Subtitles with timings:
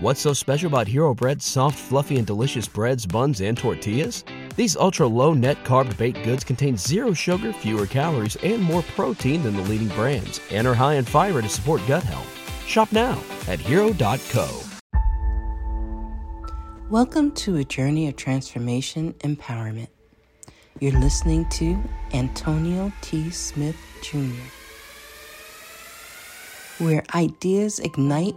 [0.00, 4.22] What's so special about Hero Bread's soft, fluffy, and delicious breads, buns, and tortillas?
[4.54, 9.42] These ultra low net carb baked goods contain zero sugar, fewer calories, and more protein
[9.42, 12.28] than the leading brands, and are high in fiber to support gut health.
[12.64, 14.62] Shop now at hero.co.
[16.90, 19.88] Welcome to a journey of transformation empowerment.
[20.78, 21.76] You're listening to
[22.12, 23.30] Antonio T.
[23.30, 24.46] Smith Jr.,
[26.84, 28.36] where ideas ignite,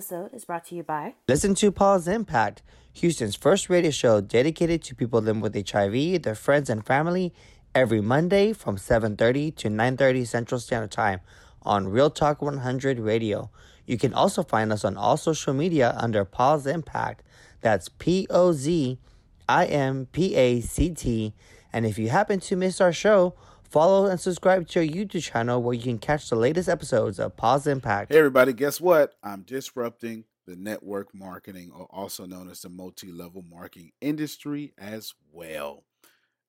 [0.00, 2.62] Episode is brought to you by Listen to POZ Impact,
[2.94, 7.34] Houston's first radio show dedicated to people living with HIV, their friends and family,
[7.74, 11.20] every Monday from 7:30 to 9:30 Central Standard Time
[11.60, 13.50] on Real Talk 100 Radio.
[13.84, 17.22] You can also find us on all social media under POZ Impact.
[17.60, 18.98] That's P O Z
[19.50, 21.34] I M P A C T.
[21.74, 23.34] And if you happen to miss our show,
[23.70, 27.36] follow and subscribe to our YouTube channel where you can catch the latest episodes of
[27.36, 28.12] POZ Impact.
[28.12, 29.14] Hey, everybody, guess what?
[29.22, 35.14] I'm disrupting the network marketing, or also known as the multi level marketing industry, as
[35.32, 35.84] well.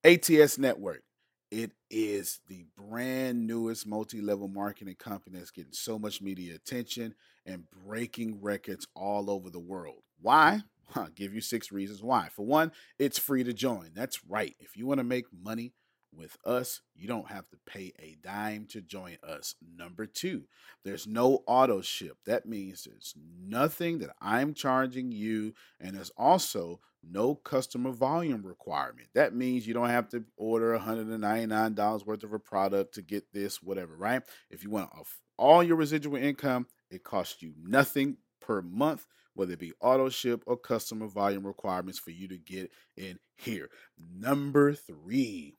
[0.04, 1.04] ATS Network.
[1.52, 7.14] It is the brand newest multi level marketing company that's getting so much media attention
[7.46, 10.02] and breaking records all over the world.
[10.20, 10.62] Why?
[10.96, 12.30] I'll give you six reasons why.
[12.36, 13.92] For one, it's free to join.
[13.94, 14.56] That's right.
[14.60, 15.74] If you want to make money
[16.14, 19.56] with us, you don't have to pay a dime to join us.
[19.78, 20.44] Number two,
[20.84, 22.18] there's no auto ship.
[22.26, 29.08] That means there's nothing that I'm charging you, and there's also no customer volume requirement.
[29.16, 33.62] That means you don't have to order $199 worth of a product to get this,
[33.62, 34.22] whatever, right?
[34.50, 34.92] If you want
[35.38, 40.44] all your residual income, it costs you nothing per month whether it be auto ship
[40.46, 43.70] or customer volume requirements for you to get in here.
[43.98, 45.56] Number three,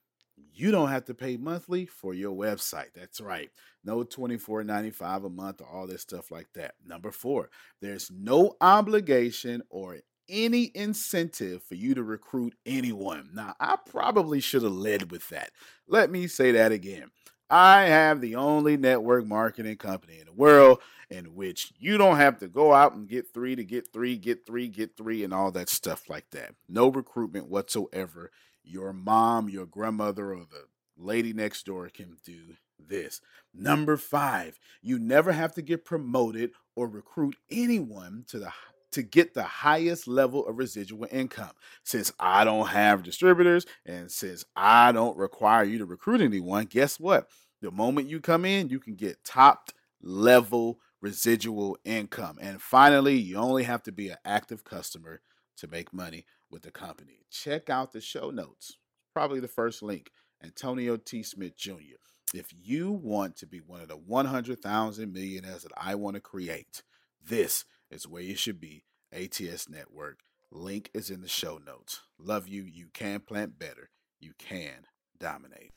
[0.55, 2.94] you don't have to pay monthly for your website.
[2.94, 3.50] That's right.
[3.85, 6.75] No $24.95 a month or all this stuff like that.
[6.87, 7.50] Number four,
[7.81, 9.99] there's no obligation or
[10.29, 13.31] any incentive for you to recruit anyone.
[13.35, 15.50] Now, I probably should have led with that.
[15.87, 17.11] Let me say that again.
[17.50, 20.81] I have the only network marketing company in the world
[21.11, 24.47] in which you don't have to go out and get three to get three, get
[24.47, 26.55] three, get three, and all that stuff like that.
[26.67, 28.31] No recruitment whatsoever.
[28.64, 30.67] Your mom, your grandmother, or the
[30.97, 33.20] lady next door can do this.
[33.55, 38.53] Number five, you never have to get promoted or recruit anyone to the
[38.93, 41.53] to get the highest level of residual income.
[41.82, 47.00] Since I don't have distributors and since I don't require you to recruit anyone, guess
[47.00, 47.29] what?
[47.62, 49.70] The moment you come in, you can get top
[50.03, 52.38] level residual income.
[52.41, 55.20] And finally, you only have to be an active customer
[55.56, 57.25] to make money with the company.
[57.31, 58.76] Check out the show notes,
[59.14, 60.10] probably the first link.
[60.44, 61.22] Antonio T.
[61.22, 61.96] Smith Jr.
[62.34, 66.82] If you want to be one of the 100,000 millionaires that I want to create,
[67.25, 68.84] this is where you should be.
[69.12, 70.20] ATS Network.
[70.50, 72.00] Link is in the show notes.
[72.19, 72.62] Love you.
[72.64, 73.90] You can plant better.
[74.20, 74.87] You can
[75.19, 75.72] dominate.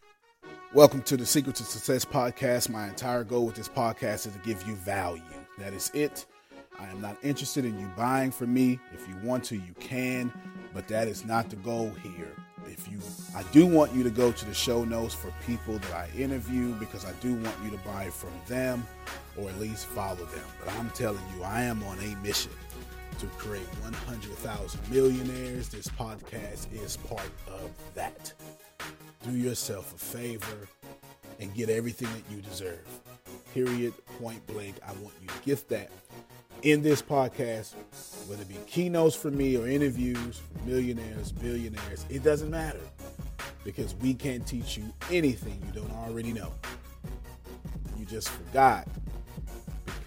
[0.74, 2.70] Welcome to the Secret to Success podcast.
[2.70, 5.22] My entire goal with this podcast is to give you value.
[5.58, 6.26] That is it.
[6.80, 8.80] I am not interested in you buying from me.
[8.94, 10.32] If you want to, you can,
[10.74, 12.32] but that is not the goal here.
[12.68, 13.00] If you
[13.36, 16.74] I do want you to go to the show notes for people that I interview
[16.76, 18.86] because I do want you to buy from them
[19.38, 20.44] or at least follow them.
[20.64, 22.52] But I'm telling you, I am on a mission
[23.20, 25.70] to create 100,000 millionaires.
[25.70, 28.34] This podcast is part of that.
[29.24, 30.68] Do yourself a favor
[31.40, 32.88] and get everything that you deserve.
[33.54, 34.76] Period, point blank.
[34.86, 35.90] I want you to get that
[36.66, 37.76] in this podcast,
[38.28, 42.82] whether it be keynotes for me or interviews for millionaires, billionaires, it doesn't matter
[43.64, 46.52] because we can't teach you anything you don't already know.
[48.00, 48.88] You just forgot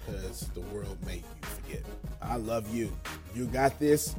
[0.04, 1.82] because the world made you forget.
[2.20, 2.92] I love you.
[3.36, 4.16] You got this.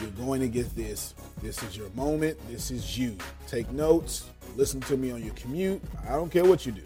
[0.00, 1.14] You're going to get this.
[1.40, 2.36] This is your moment.
[2.48, 3.16] This is you.
[3.46, 4.28] Take notes.
[4.56, 5.80] Listen to me on your commute.
[6.04, 6.82] I don't care what you do.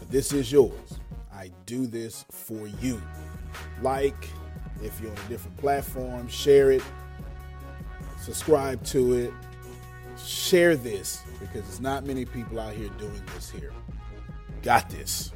[0.00, 0.98] But this is yours.
[1.32, 3.00] I do this for you.
[3.82, 4.28] Like,
[4.82, 6.82] if you're on a different platform, share it.
[8.20, 9.32] Subscribe to it.
[10.24, 13.72] Share this because there's not many people out here doing this here.
[14.62, 15.32] Got this.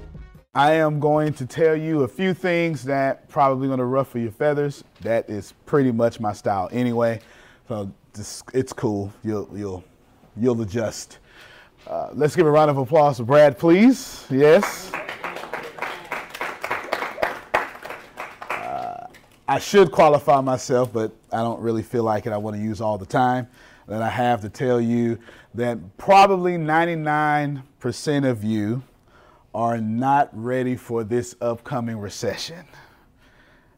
[0.54, 4.30] I am going to tell you a few things that probably going to ruffle your
[4.30, 4.84] feathers.
[5.00, 7.20] That is pretty much my style anyway.
[7.68, 7.90] So
[8.52, 9.12] it's cool.
[9.24, 9.84] You'll you'll
[10.36, 11.18] you'll adjust.
[11.86, 14.26] Uh, let's give a round of applause for Brad, please.
[14.30, 14.92] Yes.
[19.46, 22.32] I should qualify myself, but I don't really feel like it.
[22.32, 23.46] I want to use all the time
[23.86, 25.18] that I have to tell you
[25.52, 28.82] that probably 99% of you
[29.54, 32.64] are not ready for this upcoming recession.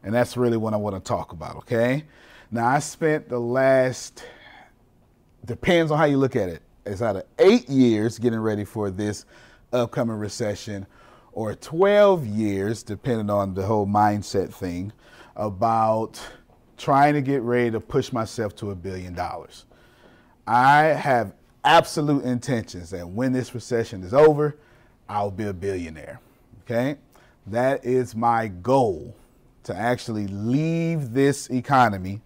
[0.03, 2.05] And that's really what I want to talk about, okay?
[2.49, 4.23] Now, I spent the last,
[5.45, 9.25] depends on how you look at it, it's either eight years getting ready for this
[9.73, 10.87] upcoming recession
[11.33, 14.93] or 12 years, depending on the whole mindset thing,
[15.37, 16.19] about
[16.77, 19.65] trying to get ready to push myself to a billion dollars.
[20.45, 24.57] I have absolute intentions that when this recession is over,
[25.07, 26.19] I'll be a billionaire.
[26.63, 26.97] Okay?
[27.45, 29.15] That is my goal
[29.63, 32.21] to actually leave this economy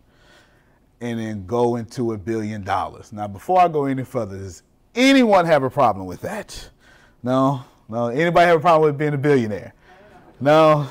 [1.00, 3.12] and then go into a billion dollars.
[3.12, 6.70] Now, before I go any further, does anyone have a problem with that?
[7.24, 7.64] No?
[7.90, 8.08] No?
[8.08, 9.74] Anybody have a problem with being a billionaire?
[10.40, 10.88] No?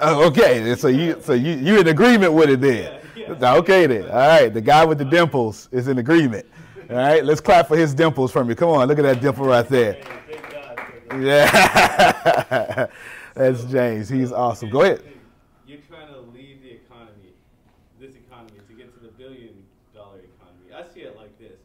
[0.00, 3.00] Oh, okay, so you so you you in agreement with it then?
[3.42, 4.04] Okay then.
[4.04, 6.46] All right, the guy with the dimples is in agreement.
[6.88, 8.54] All right, let's clap for his dimples for me.
[8.54, 10.00] Come on, look at that dimple right there.
[11.12, 12.86] Yeah,
[13.34, 14.08] that's James.
[14.08, 14.70] He's awesome.
[14.70, 15.02] Go ahead.
[15.66, 17.34] You're trying to leave the economy,
[18.00, 19.50] this economy, to get to the billion
[19.94, 20.72] dollar economy.
[20.74, 21.58] I see it like this: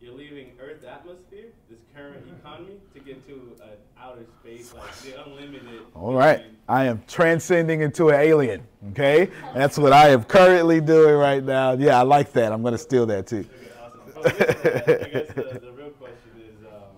[0.00, 3.78] you're leaving Earth's atmosphere, this current economy, to get to an
[4.14, 5.80] outer space, like the unlimited.
[5.94, 6.44] All right.
[6.68, 8.66] I am transcending into an alien.
[8.90, 11.72] Okay, that's what I am currently doing right now.
[11.72, 12.52] Yeah, I like that.
[12.52, 13.46] I'm going to steal that too.
[13.46, 14.00] Okay, awesome.
[14.24, 16.96] I guess the, the real question is um,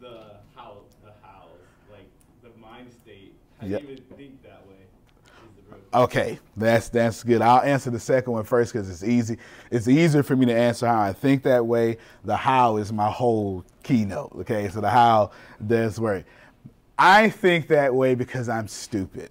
[0.00, 1.44] the how, the how,
[1.90, 2.08] like
[2.42, 3.34] the mind state.
[3.60, 3.80] How Yep.
[3.80, 4.74] do you even think that way?
[4.74, 7.40] Is the real Okay, that's that's good.
[7.40, 9.38] I'll answer the second one first because it's easy.
[9.70, 11.96] It's easier for me to answer how I think that way.
[12.24, 14.32] The how is my whole keynote.
[14.40, 15.30] Okay, so the how
[15.66, 16.24] does work.
[16.98, 19.30] I think that way because I'm stupid.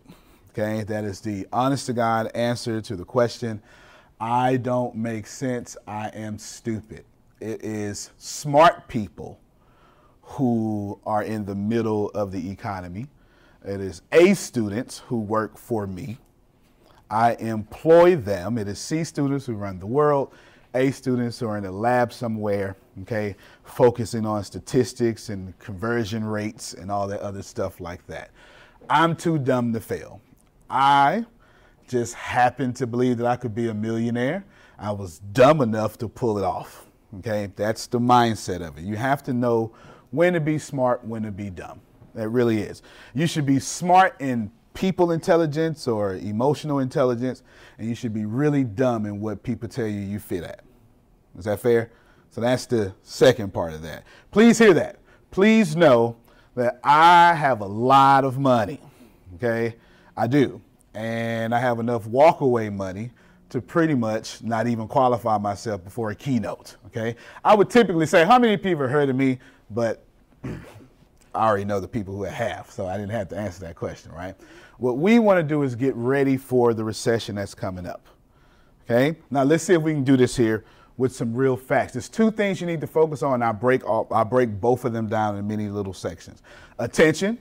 [0.52, 3.62] Okay, that is the honest to God answer to the question.
[4.20, 5.76] I don't make sense.
[5.88, 7.06] I am stupid.
[7.42, 9.40] It is smart people
[10.22, 13.08] who are in the middle of the economy.
[13.66, 16.20] It is A students who work for me.
[17.10, 18.58] I employ them.
[18.58, 20.32] It is C students who run the world,
[20.76, 26.92] A students are in a lab somewhere, okay, focusing on statistics and conversion rates and
[26.92, 28.30] all that other stuff like that.
[28.90, 30.20] I'm too dumb to fail.
[30.70, 31.26] I
[31.88, 34.44] just happened to believe that I could be a millionaire.
[34.78, 36.86] I was dumb enough to pull it off.
[37.20, 38.84] Okay, that's the mindset of it.
[38.84, 39.72] You have to know
[40.12, 41.80] when to be smart, when to be dumb.
[42.16, 42.82] That really is.
[43.14, 47.44] You should be smart in people intelligence or emotional intelligence,
[47.78, 50.65] and you should be really dumb in what people tell you you fit at.
[51.38, 51.92] Is that fair?
[52.32, 54.04] So that's the second part of that.
[54.32, 54.98] Please hear that.
[55.32, 56.18] Please know
[56.56, 58.82] that I have a lot of money.
[59.36, 59.76] Okay?
[60.18, 60.62] I do.
[60.94, 63.12] And I have enough walkaway money
[63.50, 66.78] to pretty much not even qualify myself before a keynote.
[66.88, 67.16] Okay?
[67.44, 69.40] I would typically say, how many people have heard of me?
[69.70, 70.04] But
[70.44, 70.50] I
[71.48, 74.36] already know the people who have, so I didn't have to answer that question, right?
[74.78, 78.08] What we want to do is get ready for the recession that's coming up.
[78.84, 79.18] Okay?
[79.32, 80.64] Now let's see if we can do this here
[80.98, 81.94] with some real facts.
[81.94, 83.42] There's two things you need to focus on.
[83.42, 86.42] I break all, I break both of them down in many little sections.
[86.80, 87.38] Attention.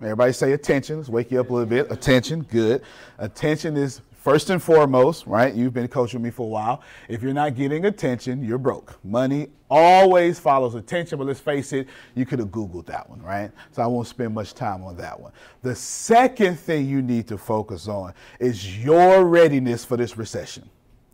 [0.00, 0.98] Everybody say attention.
[0.98, 1.90] Let's wake you up a little bit.
[1.90, 2.42] Attention.
[2.42, 2.82] Good.
[3.18, 5.52] Attention is First and foremost, right?
[5.52, 6.80] You've been coaching me for a while.
[7.08, 8.98] If you're not getting attention, you're broke.
[9.04, 13.50] Money always follows attention, but let's face it, you could have Googled that one, right?
[13.72, 15.32] So I won't spend much time on that one.
[15.60, 20.70] The second thing you need to focus on is your readiness for this recession.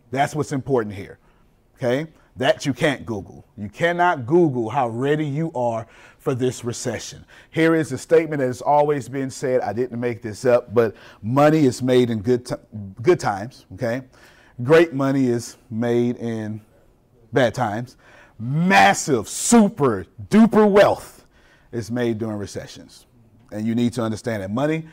[0.09, 1.19] That's what's important here,
[1.81, 2.11] okay?
[2.37, 3.45] That you can't Google.
[3.57, 7.25] You cannot Google how ready you are for this recession.
[7.49, 9.61] Here is a statement that has always been said.
[9.61, 12.55] I didn't make this up, but money is made in good, t-
[13.01, 14.03] good times, okay?
[14.63, 16.61] Great money is made in
[17.33, 17.97] bad times.
[18.39, 21.25] Massive, super duper wealth
[21.71, 23.07] is made during recessions.
[23.51, 24.87] And you need to understand that money,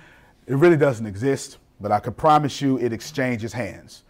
[0.47, 4.03] it really doesn't exist, but I can promise you it exchanges hands.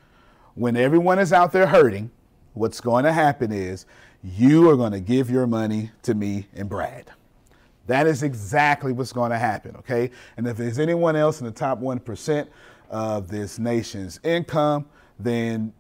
[0.55, 2.11] When everyone is out there hurting,
[2.59, 3.87] what's going to happen is
[4.23, 7.11] you are going to give your money to me and Brad.
[7.87, 10.11] That is exactly what's going to happen, okay?
[10.37, 12.49] And if there's anyone else in the top 1%
[12.91, 14.87] of this nation's income,
[15.19, 15.73] then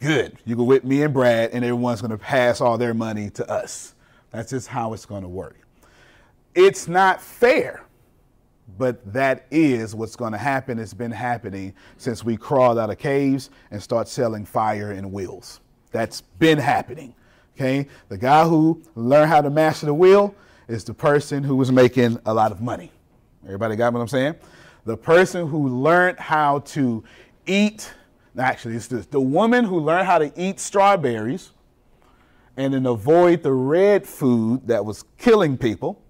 [0.00, 0.38] good.
[0.46, 3.50] You go with me and Brad, and everyone's going to pass all their money to
[3.50, 3.94] us.
[4.30, 5.58] That's just how it's going to work.
[6.54, 7.84] It's not fair,
[8.78, 10.78] but that is what's going to happen.
[10.78, 15.60] It's been happening since we crawled out of caves and start selling fire and wheels.
[15.94, 17.14] That's been happening.
[17.54, 17.86] Okay?
[18.08, 20.34] The guy who learned how to master the wheel
[20.66, 22.90] is the person who was making a lot of money.
[23.44, 24.34] Everybody got what I'm saying?
[24.86, 27.04] The person who learned how to
[27.46, 27.92] eat,
[28.36, 31.52] actually, it's this, the woman who learned how to eat strawberries
[32.56, 36.02] and then avoid the red food that was killing people,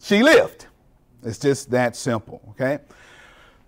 [0.00, 0.66] she lived.
[1.24, 2.78] It's just that simple, okay?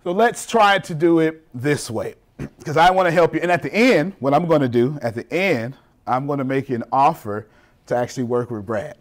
[0.05, 2.15] So let's try to do it this way
[2.57, 3.41] because I want to help you.
[3.41, 5.75] And at the end, what I'm going to do at the end,
[6.07, 7.47] I'm going to make you an offer
[7.87, 8.97] to actually work with Brad.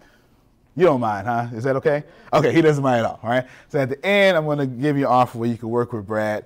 [0.76, 1.48] You don't mind, huh?
[1.54, 2.04] Is that okay?
[2.32, 3.18] Okay, he doesn't mind at all.
[3.22, 3.46] All right.
[3.68, 5.92] So at the end, I'm going to give you an offer where you can work
[5.92, 6.44] with Brad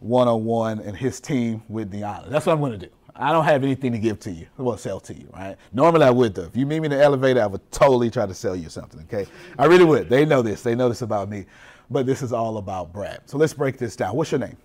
[0.00, 2.28] one on one and his team with honor.
[2.28, 2.88] That's what I'm going to do.
[3.14, 4.46] I don't have anything to give to you.
[4.58, 5.56] I won't sell to you, right?
[5.72, 6.44] Normally I would though.
[6.44, 9.00] If you meet me in the elevator, I would totally try to sell you something,
[9.02, 9.30] okay?
[9.58, 10.08] I really would.
[10.08, 10.62] They know this.
[10.62, 11.44] They know this about me.
[11.90, 13.20] But this is all about Brad.
[13.26, 14.16] So let's break this down.
[14.16, 14.56] What's your name?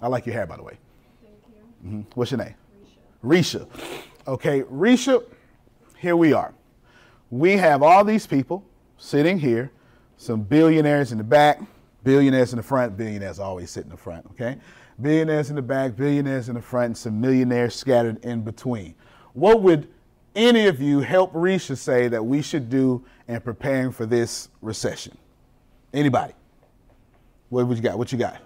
[0.00, 0.78] I like your hair, by the way.
[1.84, 2.02] Mm-hmm.
[2.14, 2.54] What's your name?
[3.24, 3.66] Risha.
[3.66, 3.68] Risha.
[4.26, 5.24] Okay, Risha,
[5.98, 6.54] here we are.
[7.30, 8.64] We have all these people
[8.98, 9.72] sitting here,
[10.16, 11.60] some billionaires in the back,
[12.04, 14.58] billionaires in the front, billionaires always sit in the front, okay?
[15.00, 18.94] Billionaires in the back, billionaires in the front, and some millionaires scattered in between.
[19.32, 19.88] What would
[20.36, 25.16] any of you help Risha say that we should do in preparing for this recession?
[25.92, 26.34] Anybody?
[27.48, 27.98] What would you got?
[27.98, 28.40] What you got?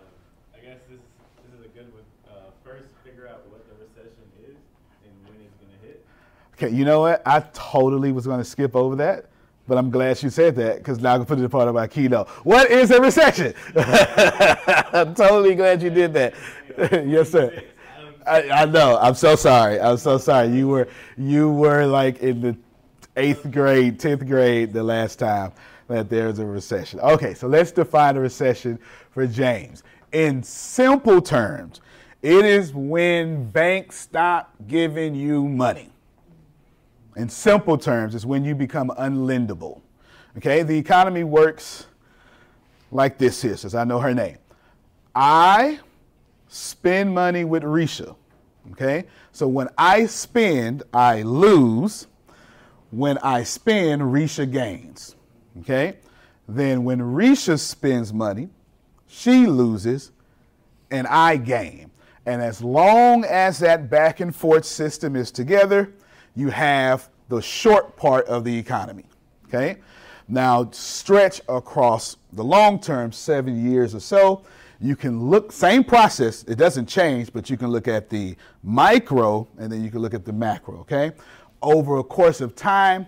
[6.58, 7.20] Okay, you know what?
[7.26, 9.26] I totally was going to skip over that,
[9.68, 11.74] but I'm glad you said that because now I can put it in part of
[11.74, 12.28] my keynote.
[12.44, 13.52] What is a recession?
[13.76, 16.34] I'm totally glad you did that.
[17.06, 17.62] yes, sir.
[18.26, 18.98] I, I, know.
[18.98, 19.78] I'm so sorry.
[19.78, 20.48] I'm so sorry.
[20.48, 22.56] You were you were like in the
[23.16, 25.52] eighth grade, tenth grade the last time
[25.88, 27.00] that there's a recession.
[27.00, 28.78] Okay, so let's define a recession
[29.10, 29.82] for James.
[30.12, 31.82] In simple terms,
[32.22, 35.90] it is when banks stop giving you money
[37.16, 39.80] in simple terms, is when you become unlendable.
[40.36, 41.86] Okay, the economy works
[42.90, 44.36] like this here, says I know her name.
[45.14, 45.80] I
[46.48, 48.14] spend money with Risha.
[48.72, 52.06] Okay, so when I spend, I lose.
[52.90, 55.16] When I spend, Risha gains.
[55.60, 55.96] Okay,
[56.48, 58.48] then when Risha spends money,
[59.06, 60.12] she loses
[60.90, 61.90] and I gain.
[62.26, 65.92] And as long as that back and forth system is together,
[66.36, 69.04] you have the short part of the economy.
[69.46, 69.78] Okay?
[70.28, 74.42] Now, stretch across the long term, seven years or so,
[74.80, 79.48] you can look, same process, it doesn't change, but you can look at the micro
[79.58, 81.12] and then you can look at the macro, okay?
[81.62, 83.06] Over a course of time,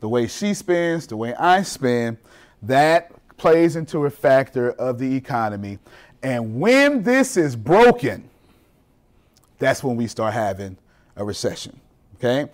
[0.00, 2.18] the way she spends, the way I spend,
[2.62, 5.78] that plays into a factor of the economy.
[6.22, 8.28] And when this is broken,
[9.58, 10.76] that's when we start having
[11.16, 11.80] a recession.
[12.16, 12.50] Okay?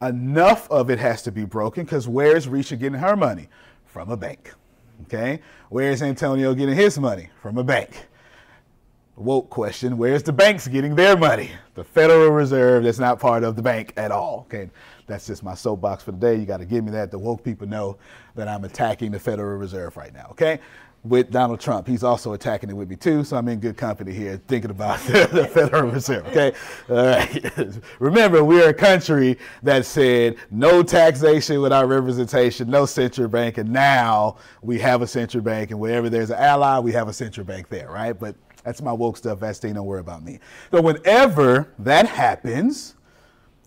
[0.00, 3.48] Enough of it has to be broken because where's Risha getting her money?
[3.86, 4.52] From a bank.
[5.02, 5.40] Okay?
[5.68, 7.28] Where's Antonio getting his money?
[7.40, 8.08] From a bank.
[9.16, 11.50] Woke question Where's the banks getting their money?
[11.74, 14.46] The Federal Reserve that's not part of the bank at all.
[14.46, 14.70] Okay?
[15.06, 16.36] That's just my soapbox for the day.
[16.36, 17.10] You got to give me that.
[17.10, 17.98] The woke people know
[18.34, 20.28] that I'm attacking the Federal Reserve right now.
[20.30, 20.60] Okay?
[21.04, 21.86] With Donald Trump.
[21.86, 25.00] He's also attacking it with me too, so I'm in good company here thinking about
[25.06, 26.26] the Federal Reserve.
[26.28, 26.52] Okay,
[26.88, 27.74] all right.
[27.98, 34.36] Remember, we're a country that said no taxation without representation, no central bank, and now
[34.62, 37.68] we have a central bank, and wherever there's an ally, we have a central bank
[37.68, 38.18] there, right?
[38.18, 39.40] But that's my woke stuff.
[39.40, 40.38] Vastine, don't worry about me.
[40.70, 42.94] So whenever that happens,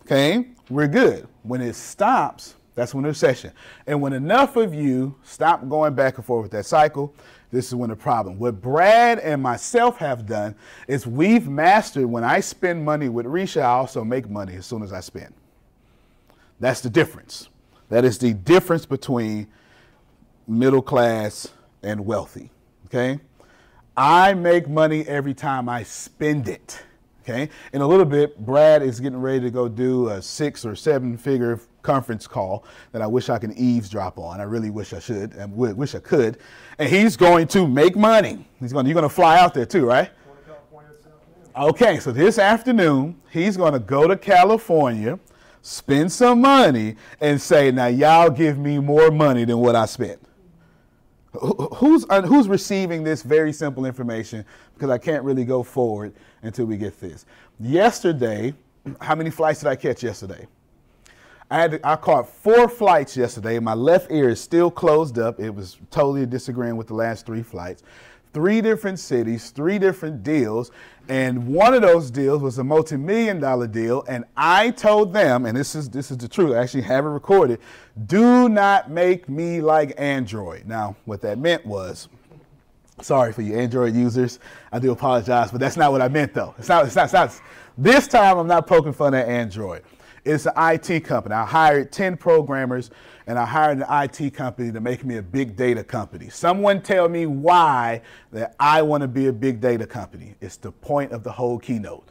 [0.04, 1.28] okay, we're good.
[1.44, 3.52] When it stops, that's when the recession.
[3.88, 7.16] And when enough of you stop going back and forth with that cycle,
[7.52, 8.38] this is when the problem.
[8.38, 10.56] What Brad and myself have done
[10.88, 14.84] is we've mastered when I spend money with Risha, I also make money as soon
[14.84, 15.34] as I spend.
[16.60, 17.50] That's the difference.
[17.90, 19.48] That is the difference between
[20.48, 21.48] middle class
[21.82, 22.52] and wealthy.
[22.88, 23.20] Okay?
[23.96, 26.84] I make money every time I spend it.
[27.22, 27.50] Okay?
[27.72, 31.18] In a little bit, Brad is getting ready to go do a six or seven
[31.18, 34.42] figure conference call that I wish I can eavesdrop on.
[34.42, 36.40] I really wish I should and wish I could.
[36.80, 38.46] And he's going to make money.
[38.60, 38.86] He's going.
[38.88, 40.10] You're going to fly out there too, right?
[41.56, 45.18] Okay, so this afternoon he's going to go to California,
[45.62, 50.20] spend some money, and say, "Now y'all give me more money than what I spent."
[51.76, 54.44] Who's who's receiving this very simple information?
[54.74, 57.26] Because I can't really go forward until we get this.
[57.60, 58.54] Yesterday,
[59.00, 60.48] how many flights did I catch yesterday?
[61.50, 63.60] I had to, I caught four flights yesterday.
[63.60, 65.40] My left ear is still closed up.
[65.40, 67.84] It was totally disagreeing with the last three flights.
[68.34, 70.72] Three different cities, three different deals,
[71.08, 74.04] and one of those deals was a multi-million dollar deal.
[74.10, 76.54] And I told them, and this is this is the truth.
[76.54, 77.62] I actually have it recorded.
[78.08, 80.66] Do not make me like Android.
[80.66, 82.10] Now, what that meant was,
[83.02, 84.40] sorry for you Android users.
[84.74, 86.56] I do apologize, but that's not what I meant though.
[86.58, 86.86] It's not.
[86.86, 87.06] It's not.
[87.06, 87.42] It's not
[87.78, 89.84] this time, I'm not poking fun at Android.
[90.26, 91.36] It's an IT company.
[91.36, 92.90] I hired 10 programmers
[93.28, 96.30] and I hired an IT company to make me a big data company.
[96.30, 100.34] Someone tell me why that I want to be a big data company.
[100.42, 102.10] It's the point of the whole keynote.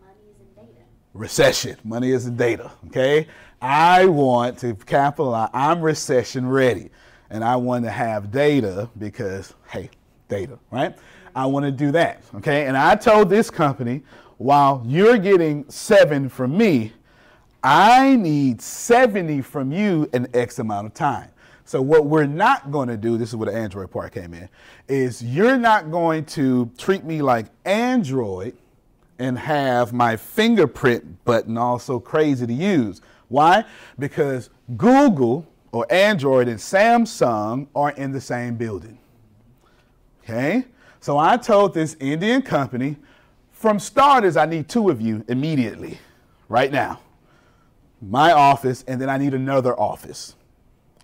[0.00, 0.84] Money is in data.
[1.12, 1.76] Recession.
[1.84, 2.72] Money is in data.
[2.86, 3.26] Okay?
[3.60, 5.50] I want to capitalize.
[5.52, 6.88] I'm recession ready.
[7.28, 9.90] And I want to have data because, hey,
[10.28, 10.96] data, right?
[11.36, 12.22] I want to do that.
[12.36, 12.66] Okay?
[12.66, 14.02] And I told this company,
[14.38, 16.92] while you're getting seven from me,
[17.62, 21.30] I need 70 from you in X amount of time.
[21.64, 24.48] So what we're not going to do, this is where the Android part came in,
[24.88, 28.56] is you're not going to treat me like Android
[29.18, 33.02] and have my fingerprint button also crazy to use.
[33.28, 33.64] Why?
[33.98, 38.98] Because Google or Android and Samsung are in the same building.
[40.22, 40.64] Okay?
[41.00, 42.96] So I told this Indian company,
[43.50, 45.98] from starters, I need two of you immediately,
[46.48, 47.00] right now
[48.00, 50.34] my office, and then I need another office.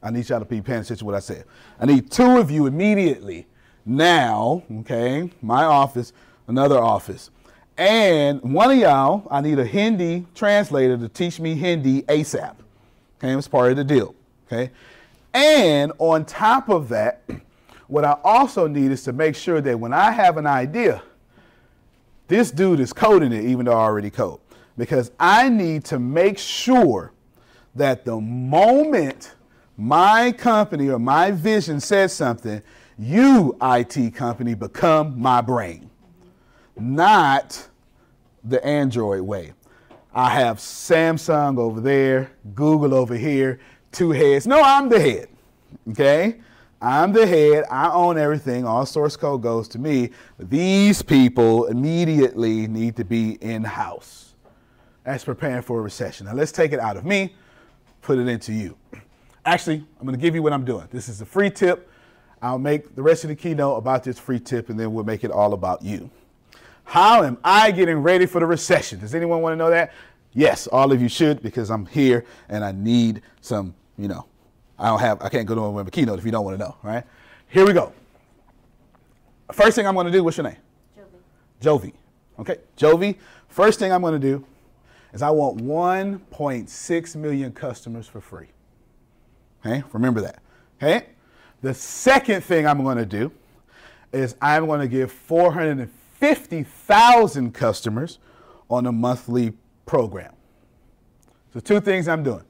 [0.02, 1.44] I need y'all to be paying attention to what I said.
[1.80, 3.46] I need two of you immediately
[3.86, 5.30] now, okay?
[5.40, 6.12] My office,
[6.46, 7.30] another office.
[7.76, 12.54] And one of y'all, I need a Hindi translator to teach me Hindi ASAP.
[13.18, 14.14] Okay, it's part of the deal.
[14.46, 14.70] Okay.
[15.32, 17.22] And on top of that,
[17.88, 21.02] what I also need is to make sure that when I have an idea,
[22.28, 24.40] this dude is coding it, even though I already code
[24.76, 27.12] because I need to make sure
[27.74, 29.34] that the moment
[29.76, 32.62] my company or my vision says something,
[32.98, 35.90] you, IT company, become my brain,
[36.78, 37.68] not
[38.44, 39.52] the Android way.
[40.14, 43.58] I have Samsung over there, Google over here,
[43.90, 44.46] two heads.
[44.46, 45.28] No, I'm the head.
[45.90, 46.40] Okay?
[46.80, 47.64] I'm the head.
[47.68, 48.64] I own everything.
[48.64, 50.10] All source code goes to me.
[50.38, 54.33] These people immediately need to be in house
[55.04, 56.26] as preparing for a recession.
[56.26, 57.34] Now let's take it out of me,
[58.02, 58.76] put it into you.
[59.44, 60.88] Actually, I'm going to give you what I'm doing.
[60.90, 61.90] This is a free tip.
[62.40, 65.24] I'll make the rest of the keynote about this free tip and then we'll make
[65.24, 66.10] it all about you.
[66.84, 69.00] How am I getting ready for the recession?
[69.00, 69.92] Does anyone want to know that?
[70.32, 74.26] Yes, all of you should because I'm here and I need some, you know,
[74.78, 76.76] I don't have, I can't go to a keynote if you don't want to know,
[76.82, 77.04] right?
[77.48, 77.92] Here we go.
[79.52, 80.56] First thing I'm going to do, what's your name?
[81.62, 81.80] Jovi.
[81.80, 81.92] Jovi.
[82.40, 83.16] Okay, Jovi.
[83.48, 84.44] First thing I'm going to do
[85.14, 88.48] is I want 1.6 million customers for free.
[89.64, 90.42] Okay, remember that.
[90.82, 91.06] Okay,
[91.62, 93.30] The second thing I'm going to do
[94.12, 98.18] is I'm going to give 450,000 customers
[98.68, 99.52] on a monthly
[99.86, 100.34] program.
[101.52, 102.42] So, two things I'm doing.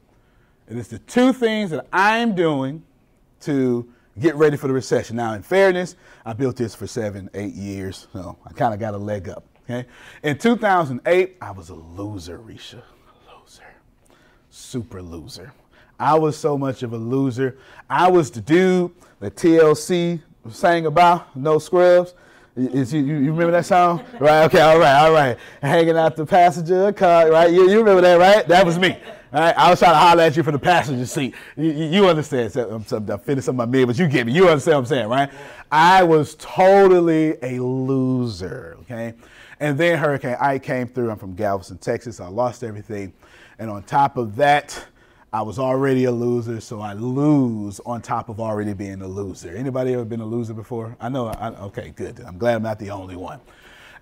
[0.68, 2.82] It is the two things that I'm doing
[3.42, 3.86] to
[4.18, 5.16] get ready for the recession.
[5.16, 8.94] Now, in fairness, I built this for seven, eight years, so I kind of got
[8.94, 9.44] a leg up.
[9.64, 9.88] Okay.
[10.22, 12.82] In 2008, I was a loser, Risha.
[12.82, 13.64] A loser.
[14.50, 15.52] Super loser.
[15.98, 17.56] I was so much of a loser.
[17.88, 22.14] I was the dude that TLC sang about, No Scrubs.
[22.56, 24.04] Is you, you remember that song?
[24.20, 25.38] Right, okay, all right, all right.
[25.60, 27.50] Hanging out the passenger car, right?
[27.50, 28.46] You, you remember that, right?
[28.46, 28.96] That was me.
[29.32, 31.34] All right, I was trying to holler at you from the passenger seat.
[31.56, 32.52] You, you understand.
[32.52, 34.32] So I'm, I'm, I'm finishing some of my mid, but you get me.
[34.32, 35.30] You understand what I'm saying, right?
[35.72, 39.14] I was totally a loser, okay?
[39.64, 41.10] And then Hurricane Ike came through.
[41.10, 42.20] I'm from Galveston, Texas.
[42.20, 43.14] I lost everything.
[43.58, 44.84] And on top of that,
[45.32, 49.56] I was already a loser, so I lose on top of already being a loser.
[49.56, 50.94] Anybody ever been a loser before?
[51.00, 51.28] I know.
[51.28, 52.20] I, okay, good.
[52.26, 53.40] I'm glad I'm not the only one.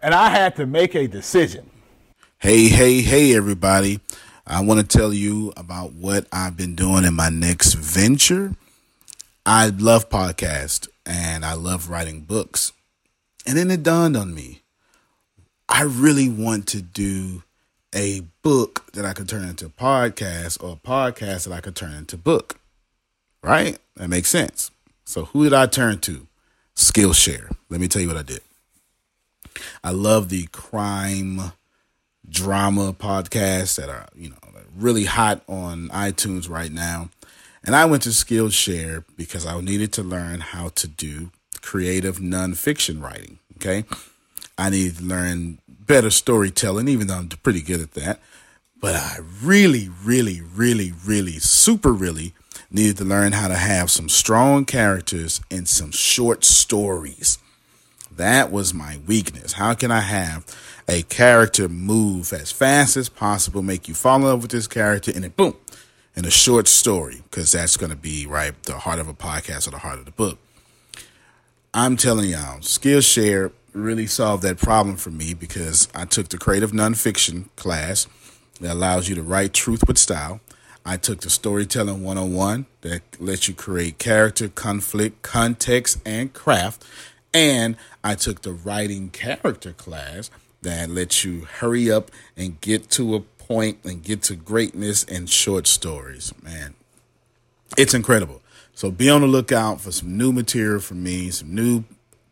[0.03, 1.71] And I had to make a decision.
[2.41, 4.01] Hey, hey, hey, everybody.
[4.45, 8.57] I want to tell you about what I've been doing in my next venture.
[9.47, 12.73] I love podcasts and I love writing books.
[13.47, 14.62] And then it dawned on me
[15.73, 17.45] I really want to do
[17.95, 21.75] a book that I could turn into a podcast or a podcast that I could
[21.75, 22.61] turn into book.
[23.43, 23.79] Right?
[23.97, 24.71] That makes sense.
[25.07, 26.27] So who did I turn to?
[26.77, 27.57] Skillshare.
[27.71, 28.43] Let me tell you what I did.
[29.83, 31.53] I love the crime
[32.29, 34.37] drama podcasts that are, you know,
[34.77, 37.09] really hot on iTunes right now.
[37.65, 41.31] And I went to Skillshare because I needed to learn how to do
[41.63, 43.39] creative nonfiction writing.
[43.57, 43.85] Okay.
[44.59, 48.21] I needed to learn better storytelling, even though I'm pretty good at that.
[48.81, 52.35] But I really, really, really, really, super really
[52.71, 57.39] needed to learn how to have some strong characters and some short stories.
[58.11, 59.55] That was my weakness.
[59.55, 60.45] How can I have
[60.89, 65.13] a character move as fast as possible, make you fall in love with this character,
[65.15, 65.57] and then boom,
[66.15, 69.67] in a short story, because that's going to be right the heart of a podcast
[69.67, 70.39] or the heart of the book.
[71.73, 76.73] I'm telling y'all, Skillshare really solved that problem for me because I took the creative
[76.73, 78.07] nonfiction class
[78.61, 80.41] that allows you to write truth with style.
[80.85, 86.85] I took the storytelling 101 that lets you create character, conflict, context, and craft.
[87.33, 90.31] And I took the writing character class
[90.63, 95.27] that lets you hurry up and get to a point and get to greatness in
[95.27, 96.33] short stories.
[96.43, 96.75] Man,
[97.77, 98.43] it's incredible.
[98.75, 101.85] So be on the lookout for some new material from me, some new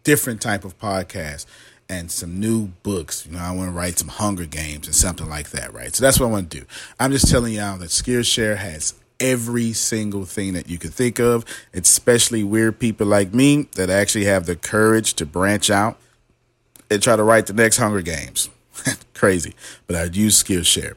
[0.02, 1.46] different type of podcasts
[1.88, 3.26] and some new books.
[3.26, 5.94] You know, I want to write some Hunger Games and something like that, right?
[5.94, 6.66] So that's what I want to do.
[6.98, 11.44] I'm just telling y'all that Skillshare has every single thing that you could think of,
[11.74, 15.98] especially weird people like me that actually have the courage to branch out
[16.90, 18.48] and try to write the next Hunger Games.
[19.14, 19.54] Crazy.
[19.86, 20.94] But I use Skillshare.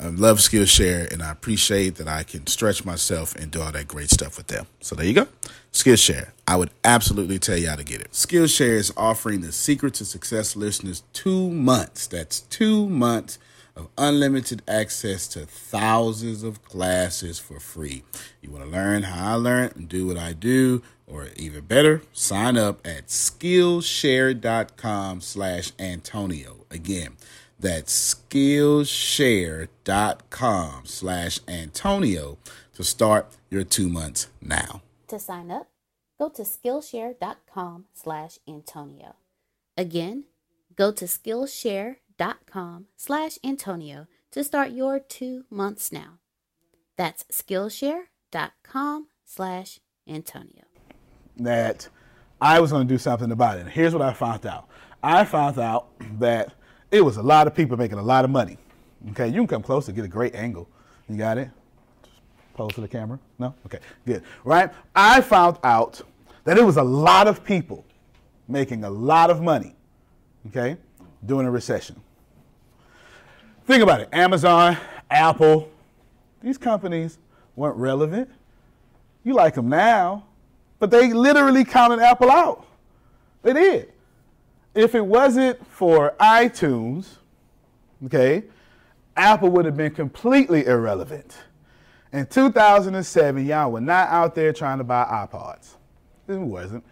[0.00, 3.86] I love Skillshare and I appreciate that I can stretch myself and do all that
[3.86, 4.66] great stuff with them.
[4.80, 5.28] So there you go.
[5.74, 6.30] Skillshare.
[6.46, 8.12] I would absolutely tell you how to get it.
[8.12, 12.06] Skillshare is offering the Secret to Success listeners two months.
[12.06, 13.40] That's two months
[13.74, 18.04] of unlimited access to thousands of classes for free.
[18.40, 22.02] You want to learn how I learn and do what I do, or even better,
[22.12, 26.66] sign up at Skillshare.com slash Antonio.
[26.70, 27.16] Again,
[27.58, 32.38] that's Skillshare.com slash Antonio
[32.74, 34.83] to start your two months now.
[35.08, 35.68] To sign up,
[36.18, 39.16] go to Skillshare.com slash Antonio.
[39.76, 40.24] Again,
[40.76, 46.18] go to Skillshare.com slash Antonio to start your two months now.
[46.96, 50.64] That's Skillshare.com slash Antonio.
[51.36, 51.88] That
[52.40, 53.62] I was going to do something about it.
[53.62, 54.68] And here's what I found out.
[55.02, 55.88] I found out
[56.18, 56.54] that
[56.90, 58.56] it was a lot of people making a lot of money.
[59.10, 60.68] Okay, you can come close to get a great angle.
[61.08, 61.50] You got it?
[62.54, 63.18] Pose to the camera.
[63.38, 63.54] No?
[63.66, 64.22] Okay, good.
[64.44, 64.70] Right?
[64.94, 66.00] I found out
[66.44, 67.84] that it was a lot of people
[68.48, 69.74] making a lot of money,
[70.48, 70.76] okay,
[71.24, 72.00] during a recession.
[73.66, 74.76] Think about it Amazon,
[75.10, 75.70] Apple,
[76.42, 77.18] these companies
[77.56, 78.30] weren't relevant.
[79.24, 80.26] You like them now,
[80.78, 82.66] but they literally counted Apple out.
[83.42, 83.94] They did
[84.74, 87.06] if it wasn't for iTunes,
[88.06, 88.44] okay,
[89.16, 91.36] Apple would have been completely irrelevant.
[92.14, 95.74] In 2007, y'all were not out there trying to buy iPods.
[96.28, 96.84] It wasn't.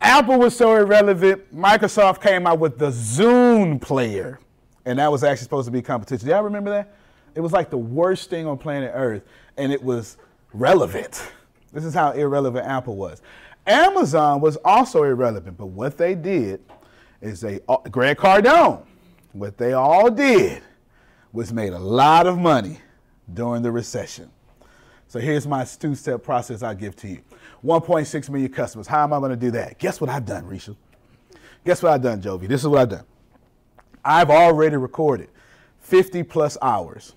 [0.00, 4.38] Apple was so irrelevant, Microsoft came out with the Zune player,
[4.84, 6.28] and that was actually supposed to be competition.
[6.28, 6.94] Y'all remember that?
[7.34, 9.24] It was like the worst thing on planet Earth,
[9.56, 10.16] and it was
[10.52, 11.32] relevant.
[11.72, 13.22] This is how irrelevant Apple was.
[13.66, 16.60] Amazon was also irrelevant, but what they did
[17.20, 18.84] is they, uh, Grant Cardone,
[19.32, 20.62] what they all did
[21.32, 22.78] was made a lot of money
[23.34, 24.30] during the recession.
[25.10, 27.20] So here's my two step process I give to you
[27.64, 28.86] 1.6 million customers.
[28.86, 29.76] How am I going to do that?
[29.78, 30.76] Guess what I've done, Risha?
[31.64, 32.46] Guess what I've done, Jovi?
[32.46, 33.04] This is what I've done.
[34.04, 35.28] I've already recorded
[35.80, 37.14] 50 plus hours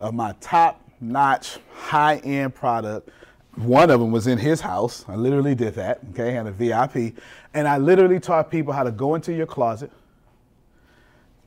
[0.00, 3.10] of my top notch, high end product.
[3.54, 5.04] One of them was in his house.
[5.06, 7.14] I literally did that, okay, had a VIP.
[7.54, 9.92] And I literally taught people how to go into your closet,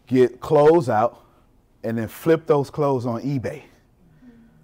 [0.08, 1.26] get clothes out,
[1.84, 3.64] and then flip those clothes on eBay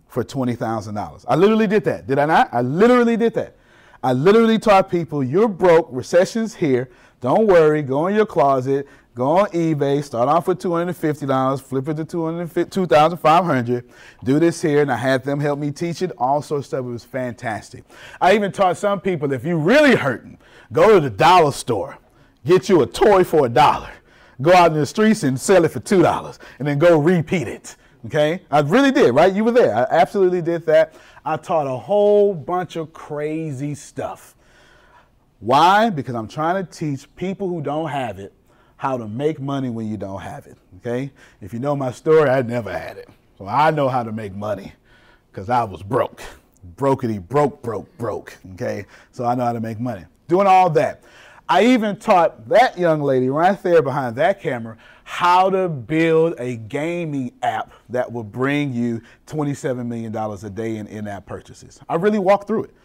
[0.09, 1.25] for $20,000.
[1.27, 2.07] I literally did that.
[2.07, 2.49] Did I not?
[2.51, 3.55] I literally did that.
[4.03, 6.89] I literally taught people you're broke, recession's here.
[7.21, 11.97] Don't worry, go in your closet, go on eBay, start off with $250, flip it
[11.97, 13.89] to 2500
[14.23, 16.79] do this here, and I had them help me teach it, all sorts of stuff.
[16.79, 17.83] It was fantastic.
[18.21, 20.37] I even taught some people if you're really hurting,
[20.71, 21.97] go to the dollar store,
[22.45, 23.91] get you a toy for a dollar,
[24.41, 27.75] go out in the streets and sell it for $2, and then go repeat it.
[28.05, 28.41] Okay?
[28.49, 29.33] I really did, right?
[29.33, 29.75] You were there.
[29.75, 30.93] I absolutely did that.
[31.25, 34.35] I taught a whole bunch of crazy stuff.
[35.39, 35.89] Why?
[35.89, 38.33] Because I'm trying to teach people who don't have it
[38.77, 40.57] how to make money when you don't have it.
[40.77, 41.11] Okay?
[41.41, 43.09] If you know my story, I never had it.
[43.37, 44.73] So I know how to make money
[45.31, 46.21] because I was broke.
[46.75, 48.37] Brokety, broke, broke, broke.
[48.53, 48.85] Okay?
[49.11, 50.05] So I know how to make money.
[50.27, 51.03] Doing all that.
[51.51, 56.57] I even taught that young lady right there behind that camera how to build a
[56.57, 61.79] gaming app that will bring you $27 million a day in in app purchases.
[61.89, 62.75] I really walked through it.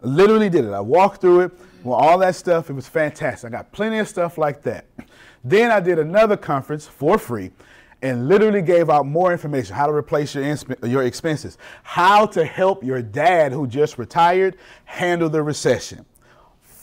[0.00, 0.72] Literally did it.
[0.72, 2.70] I walked through it, well, all that stuff.
[2.70, 3.48] It was fantastic.
[3.48, 4.86] I got plenty of stuff like that.
[5.42, 7.50] Then I did another conference for free
[8.00, 12.84] and literally gave out more information how to replace your, your expenses, how to help
[12.84, 16.06] your dad who just retired handle the recession.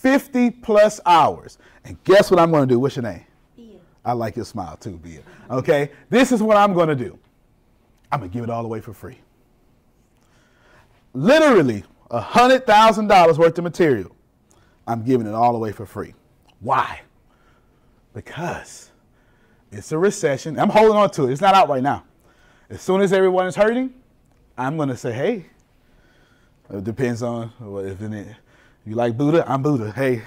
[0.02, 1.60] 50 plus hours.
[1.86, 2.80] And guess what I'm going to do?
[2.80, 3.24] What's your name?
[4.04, 5.22] I like your smile too, Bia.
[5.50, 7.20] Okay, this is what I'm going to do.
[8.12, 9.20] I'm going to give it all away for free.
[11.14, 14.16] Literally, $100,000 worth of material.
[14.88, 16.16] I'm giving it all away for free.
[16.62, 17.02] Why?
[18.14, 18.90] Because
[19.72, 20.58] it's a recession.
[20.60, 21.32] I'm holding on to it.
[21.32, 22.04] It's not out right now.
[22.70, 23.94] As soon as everyone is hurting,
[24.58, 25.46] I'm going to say, hey,
[26.74, 27.52] it depends on
[27.86, 28.00] if
[28.86, 29.92] you like Buddha, I'm Buddha.
[29.92, 30.24] Hey,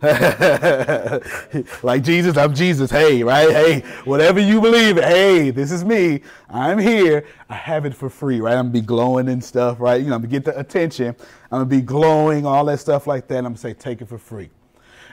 [1.82, 2.88] like Jesus, I'm Jesus.
[2.88, 3.50] Hey, right?
[3.50, 6.20] Hey, whatever you believe, hey, this is me.
[6.48, 7.26] I'm here.
[7.48, 8.52] I have it for free, right?
[8.52, 10.00] I'm gonna be glowing and stuff, right?
[10.00, 11.08] You know, I'm gonna get the attention.
[11.08, 11.16] I'm
[11.50, 13.38] gonna be glowing, all that stuff like that.
[13.38, 14.50] I'm gonna say, take it for free.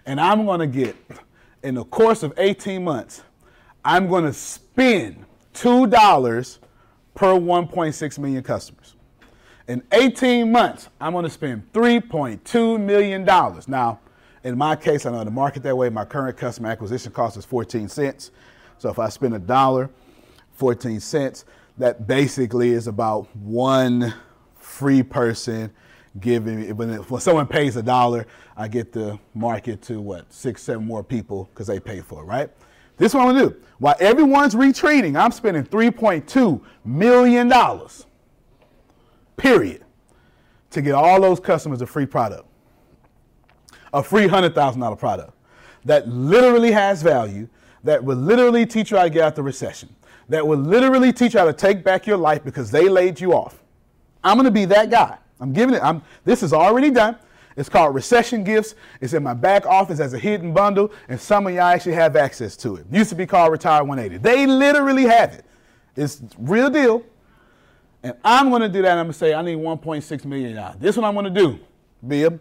[0.05, 0.95] And I'm gonna get,
[1.63, 3.23] in the course of 18 months,
[3.83, 6.59] I'm gonna spend $2
[7.15, 8.95] per 1.6 million customers.
[9.67, 13.25] In 18 months, I'm gonna spend $3.2 million.
[13.67, 13.99] Now,
[14.43, 15.89] in my case, I know the market that way.
[15.89, 18.29] My current customer acquisition cost is 14 cents.
[18.77, 19.89] So if I spend a dollar,
[20.53, 21.45] 14 cents,
[21.79, 24.13] that basically is about one
[24.55, 25.71] free person
[26.19, 26.75] giving.
[26.77, 31.03] When, when someone pays a dollar, I get the market to what six, seven more
[31.03, 32.51] people because they pay for it, right?
[32.97, 33.55] This is what I'm gonna do.
[33.79, 38.05] While everyone's retreating, I'm spending 3.2 million dollars.
[39.37, 39.83] Period.
[40.71, 42.47] To get all those customers a free product
[43.95, 45.31] a free $100,000 product
[45.85, 47.47] that literally has value,
[47.83, 49.95] that will literally teach you how to get out the recession,
[50.27, 53.33] that will literally teach you how to take back your life because they laid you
[53.33, 53.63] off.
[54.23, 55.17] I'm going to be that guy.
[55.39, 55.83] I'm giving it.
[55.83, 57.17] I'm, this is already done.
[57.55, 58.75] It's called Recession Gifts.
[58.99, 62.17] It's in my back office as a hidden bundle, and some of y'all actually have
[62.17, 62.85] access to it.
[62.91, 64.21] Used to be called Retire 180.
[64.21, 65.45] They literally have it.
[65.95, 67.03] It's real deal.
[68.05, 68.97] And I'm going to do that.
[68.97, 70.55] I'm going to say, I need 1.6 million.
[70.79, 71.59] This is what I'm going to do,
[72.07, 72.39] Bib.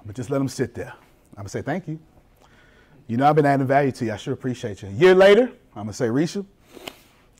[0.00, 0.94] I'm gonna just let them sit there.
[1.32, 1.98] I'm gonna say thank you.
[3.06, 4.12] You know I've been adding value to you.
[4.12, 4.88] I sure appreciate you.
[4.88, 6.46] A year later, I'm gonna say, Risha,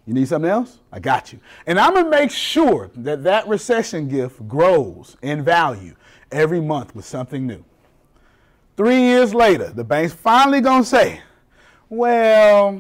[0.05, 0.79] you need something else?
[0.93, 1.41] I got you.
[1.67, 5.95] And I'm gonna make sure that that recession gift grows in value
[6.31, 7.65] every month with something new.
[8.77, 11.23] Three years later, the bank's finally gonna say,
[11.89, 12.79] well,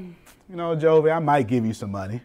[0.49, 2.21] you know, Jovi, I might give you some money.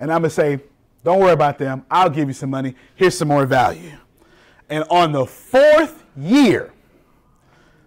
[0.00, 0.58] And I'm gonna say,
[1.02, 1.84] don't worry about them.
[1.90, 2.74] I'll give you some money.
[2.94, 3.92] Here's some more value.
[4.68, 6.72] And on the fourth year,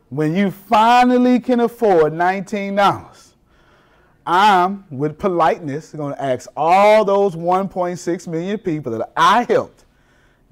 [0.10, 3.34] when you finally can afford $19,
[4.26, 9.86] I'm, with politeness, going to ask all those 1.6 million people that I helped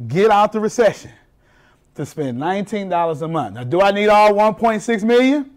[0.08, 1.12] get out the recession
[1.96, 3.56] to spend $19 a month.
[3.56, 5.52] Now, do I need all 1.6 million?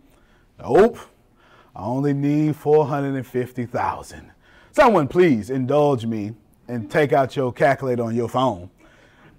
[0.58, 0.98] Nope.
[1.74, 4.30] I only need 450,000.
[4.72, 6.34] Someone please indulge me
[6.68, 8.70] and take out your calculator on your phone.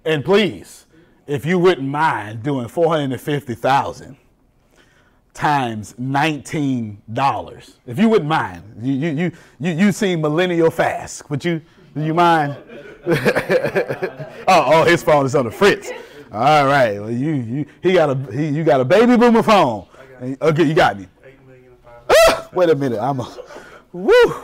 [0.04, 0.86] And please
[1.26, 4.16] if you wouldn't mind doing 450,000
[5.34, 7.74] times $19.
[7.86, 8.62] If you wouldn't mind.
[8.80, 11.28] You you you you, you seem millennial fast.
[11.30, 11.60] Would you
[11.94, 12.56] do you mind?
[13.06, 15.90] oh, oh, his phone is on the fritz.
[16.32, 16.98] All right.
[16.98, 19.86] Well, you you he got a he, you got a baby boomer phone.
[20.40, 21.06] Okay, you got me.
[22.08, 22.98] Ah, wait a minute.
[23.00, 23.36] I'm a
[23.92, 24.42] woo.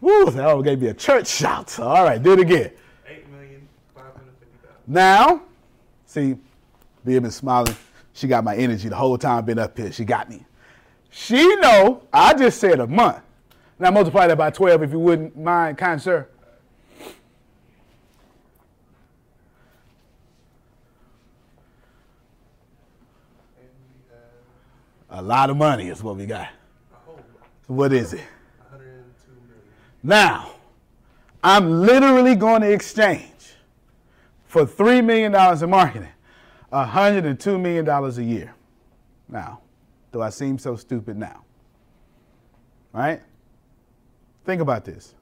[0.00, 1.78] Woo, that gave me a church shout.
[1.78, 2.72] All right, do it again.
[3.06, 4.82] Eight million five hundred fifty thousand.
[4.86, 5.42] Now,
[6.06, 6.36] see,
[7.04, 7.76] being been smiling.
[8.12, 9.92] She got my energy the whole time been up here.
[9.92, 10.44] She got me.
[11.10, 13.22] She know I just said a month.
[13.78, 16.28] Now multiply that by 12 if you wouldn't mind, kind sir.
[25.08, 26.48] A lot of money is what we got.
[27.66, 28.22] What is it?
[30.02, 30.52] Now,
[31.42, 33.54] I'm literally going to exchange
[34.46, 36.08] for $3 million in marketing
[36.72, 38.54] $102 million a year.
[39.28, 39.60] Now,
[40.12, 41.44] do I seem so stupid now?
[42.92, 43.20] Right?
[44.44, 45.14] Think about this.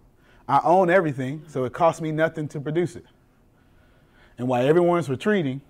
[0.49, 3.05] I own everything, so it costs me nothing to produce it.
[4.39, 5.61] And while everyone's retreating,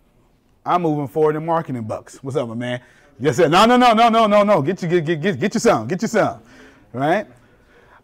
[0.65, 2.23] I'm moving forward in marketing bucks.
[2.23, 2.81] What's up, my man?
[3.21, 4.63] Just said, no, no, no, no, no, no, no.
[4.63, 6.41] Get you, get, get, get, get you some, get you some.
[6.93, 7.27] Right?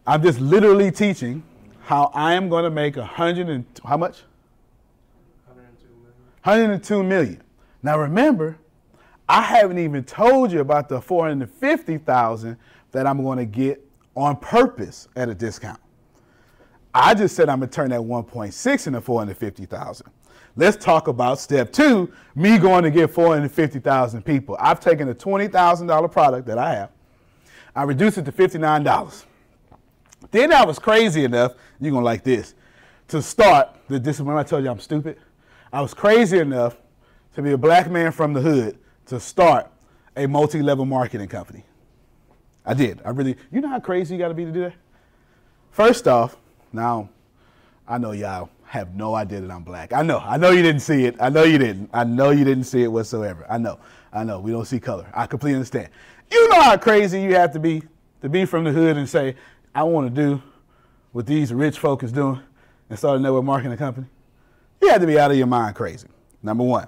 [0.07, 1.43] I'm just literally teaching
[1.81, 4.23] how I am going to make a hundred and how much?
[5.47, 6.13] 102 million.
[6.43, 7.43] 102 million.
[7.83, 8.59] Now remember,
[9.29, 12.57] I haven't even told you about the 450,000
[12.93, 13.83] that I'm going to get
[14.15, 15.81] on purpose at a discount.
[16.93, 20.07] I just said I'm going to turn that 1.6 into 450,000.
[20.57, 24.57] Let's talk about step two, me going to get 450,000 people.
[24.61, 26.91] I've taken a $20,000 product that I have.
[27.75, 29.25] I reduced it to $59.
[30.31, 32.55] Then I was crazy enough, you're to like this,
[33.09, 35.19] to start, this is when I told you I'm stupid.
[35.73, 36.77] I was crazy enough
[37.35, 39.71] to be a black man from the hood to start
[40.17, 41.65] a multi-level marketing company.
[42.65, 43.01] I did.
[43.05, 43.37] I really.
[43.53, 44.75] You know how crazy you got to be to do that.
[45.71, 46.37] First off,
[46.73, 47.11] now
[47.87, 49.93] I know y'all have no idea that I'm black.
[49.93, 50.19] I know.
[50.19, 51.17] I know you didn't see it.
[51.21, 51.91] I know you didn't.
[51.93, 53.45] I know you didn't see it whatsoever.
[53.51, 53.79] I know.
[54.13, 54.41] I know.
[54.41, 55.07] We don't see color.
[55.13, 55.89] I completely understand.
[56.31, 57.83] You know how crazy you have to be
[58.23, 59.37] to be from the hood and say,
[59.75, 60.43] I want to do
[61.13, 62.41] what these rich folk is doing
[62.89, 64.07] and start a network marketing company.
[64.81, 66.09] You had to be out of your mind crazy.
[66.43, 66.87] Number one.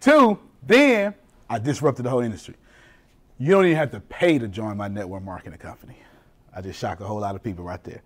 [0.00, 1.14] Two, then
[1.48, 2.54] I disrupted the whole industry.
[3.38, 5.96] You don't even have to pay to join my network marketing company.
[6.54, 8.02] I just shocked a whole lot of people right there.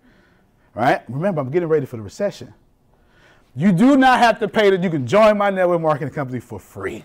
[0.73, 1.01] Right?
[1.07, 2.53] Remember, I'm getting ready for the recession.
[3.55, 6.59] You do not have to pay that you can join my network marketing company for
[6.59, 7.03] free.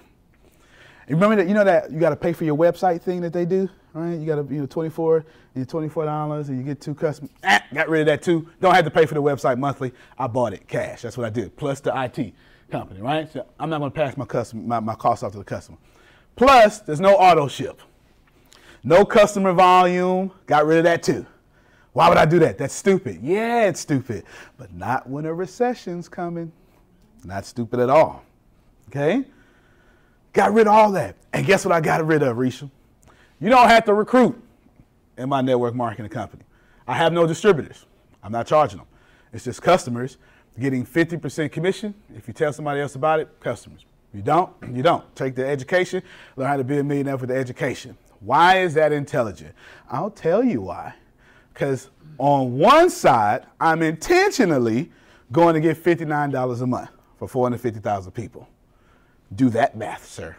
[1.08, 3.44] Remember that you know that you got to pay for your website thing that they
[3.44, 4.18] do, right?
[4.18, 5.24] You got to you know 24
[5.54, 7.30] and 24 dollars and you get two customers.
[7.44, 8.48] Ah, got rid of that too.
[8.60, 9.92] Don't have to pay for the website monthly.
[10.18, 11.02] I bought it cash.
[11.02, 11.56] That's what I did.
[11.56, 12.34] Plus the IT
[12.70, 13.30] company, right?
[13.32, 15.78] So I'm not going to pass my, customer, my, my cost off to the customer.
[16.36, 17.80] Plus, there's no auto ship.
[18.84, 20.30] No customer volume.
[20.46, 21.26] Got rid of that too.
[21.92, 22.58] Why would I do that?
[22.58, 23.20] That's stupid.
[23.22, 24.24] Yeah, it's stupid.
[24.56, 26.52] But not when a recession's coming.
[27.24, 28.24] Not stupid at all.
[28.88, 29.24] Okay?
[30.32, 31.16] Got rid of all that.
[31.32, 32.70] And guess what I got rid of, Risha?
[33.40, 34.40] You don't have to recruit
[35.16, 36.42] in my network marketing company.
[36.86, 37.86] I have no distributors.
[38.22, 38.86] I'm not charging them.
[39.32, 40.16] It's just customers
[40.58, 41.94] getting 50% commission.
[42.16, 43.84] If you tell somebody else about it, customers.
[44.12, 45.04] You don't, you don't.
[45.14, 46.02] Take the education,
[46.36, 47.96] learn how to be a millionaire with the education.
[48.20, 49.54] Why is that intelligent?
[49.90, 50.94] I'll tell you why.
[51.52, 54.90] Because on one side, I'm intentionally
[55.30, 58.48] going to get $59 a month for 450,000 people.
[59.34, 60.36] Do that math, sir.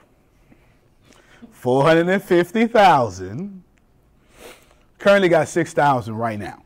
[1.59, 3.63] 450,000.
[4.97, 6.63] Currently got 6,000 right now.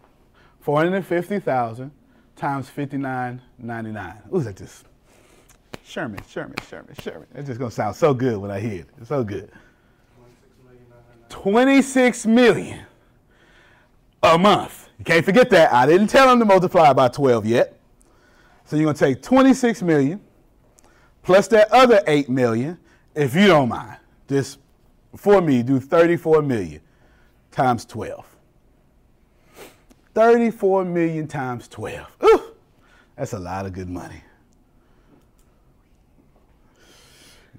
[0.61, 1.91] 450,000
[2.35, 4.21] times 59.99.
[4.29, 4.85] Who's that just?
[5.83, 7.25] Sherman, Sherman, Sherman, Sherman.
[7.33, 8.89] It's just gonna sound so good when I hear it.
[8.99, 9.51] It's so good.
[11.29, 12.85] 26 million
[14.21, 14.89] a month.
[14.99, 15.73] You can't forget that.
[15.73, 17.79] I didn't tell them to multiply by 12 yet.
[18.65, 20.21] So you're gonna take 26 million
[21.23, 22.77] plus that other 8 million,
[23.15, 23.97] if you don't mind.
[24.29, 24.59] Just
[25.15, 26.81] for me, do 34 million
[27.51, 28.25] times 12.
[30.13, 32.17] 34 million times 12.
[32.23, 32.43] Ooh,
[33.15, 34.21] that's a lot of good money.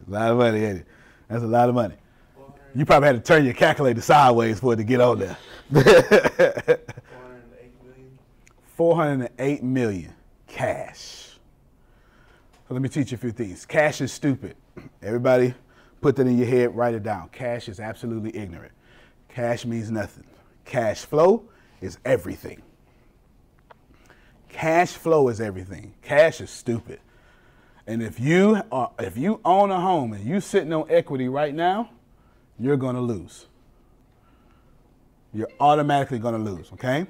[0.06, 0.86] A lot of money, ain't it?
[1.28, 1.96] That's a lot of money.
[2.74, 5.36] You probably had to turn your calculator sideways for it to get on there.
[5.70, 8.18] 408 million.
[8.74, 10.12] 408 million
[10.48, 11.30] cash.
[12.68, 13.64] So let me teach you a few things.
[13.64, 14.56] Cash is stupid.
[15.02, 15.54] Everybody
[16.04, 17.30] put that in your head, write it down.
[17.30, 18.72] Cash is absolutely ignorant.
[19.30, 20.26] Cash means nothing.
[20.66, 21.44] Cash flow
[21.80, 22.60] is everything.
[24.50, 25.94] Cash flow is everything.
[26.02, 27.00] Cash is stupid.
[27.86, 31.54] And if you are, if you own a home and you sitting on equity right
[31.54, 31.88] now,
[32.58, 33.46] you're going to lose.
[35.32, 36.70] You're automatically going to lose.
[36.74, 37.06] Okay,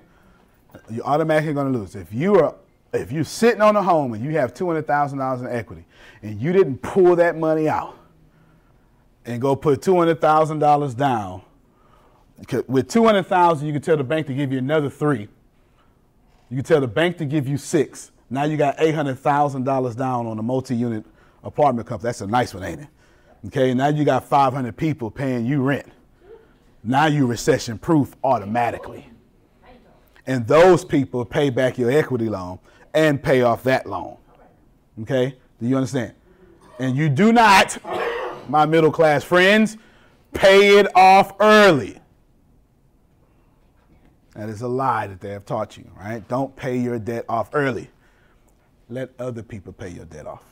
[0.88, 2.54] you're automatically going to lose if you are
[2.92, 5.84] if you're sitting on a home and you have two hundred thousand dollars in equity
[6.22, 7.98] and you didn't pull that money out
[9.26, 11.42] and go put two hundred thousand dollars down.
[12.66, 15.28] With two hundred thousand, you can tell the bank to give you another three.
[16.50, 18.12] You can tell the bank to give you six.
[18.30, 21.04] Now you got eight hundred thousand dollars down on a multi-unit
[21.42, 22.18] apartment complex.
[22.18, 22.88] That's a nice one, ain't it?
[23.46, 23.74] Okay.
[23.74, 25.90] Now you got five hundred people paying you rent.
[26.82, 29.08] Now you recession proof automatically.
[30.26, 32.58] And those people pay back your equity loan
[32.94, 34.16] and pay off that loan.
[35.02, 35.36] Okay?
[35.60, 36.14] Do you understand?
[36.78, 37.76] And you do not,
[38.48, 39.76] my middle class friends,
[40.32, 41.98] pay it off early.
[44.34, 46.26] That is a lie that they have taught you, right?
[46.28, 47.90] Don't pay your debt off early.
[48.88, 50.44] Let other people pay your debt off.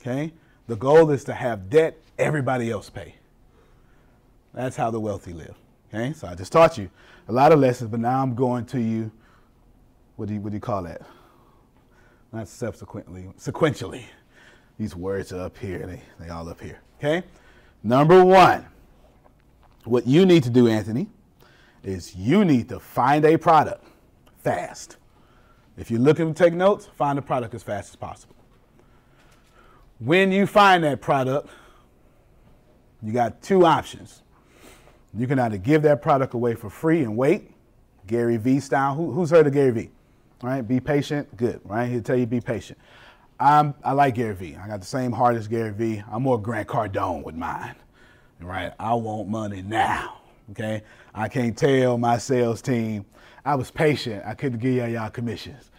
[0.00, 0.32] Okay?
[0.68, 3.16] The goal is to have debt everybody else pay.
[4.54, 5.54] That's how the wealthy live.
[5.92, 6.88] Okay, so I just taught you
[7.28, 9.10] a lot of lessons, but now I'm going to you.
[10.16, 11.02] What do you what do you call that?
[12.32, 14.04] Not subsequently, sequentially.
[14.80, 15.86] These words are up here.
[15.86, 16.80] They they all up here.
[16.98, 17.22] Okay.
[17.82, 18.64] Number one,
[19.84, 21.06] what you need to do, Anthony,
[21.84, 23.84] is you need to find a product
[24.42, 24.96] fast.
[25.76, 28.34] If you're looking to take notes, find a product as fast as possible.
[29.98, 31.50] When you find that product,
[33.02, 34.22] you got two options.
[35.12, 37.50] You can either give that product away for free and wait,
[38.06, 38.94] Gary Vee style.
[38.94, 39.90] Who, who's heard of Gary Vee?
[40.42, 40.62] Right?
[40.66, 41.36] Be patient.
[41.36, 41.60] Good.
[41.64, 41.84] Right?
[41.90, 42.78] He'll tell you be patient.
[43.40, 44.56] I'm, I like Gary Vee.
[44.56, 46.02] I got the same heart as Gary Vee.
[46.10, 47.74] I'm more Grant Cardone with mine.
[48.40, 48.72] Right?
[48.78, 50.20] I want money now.
[50.50, 50.82] Okay?
[51.14, 53.06] I can't tell my sales team
[53.44, 54.22] I was patient.
[54.26, 55.70] I couldn't give y'all commissions.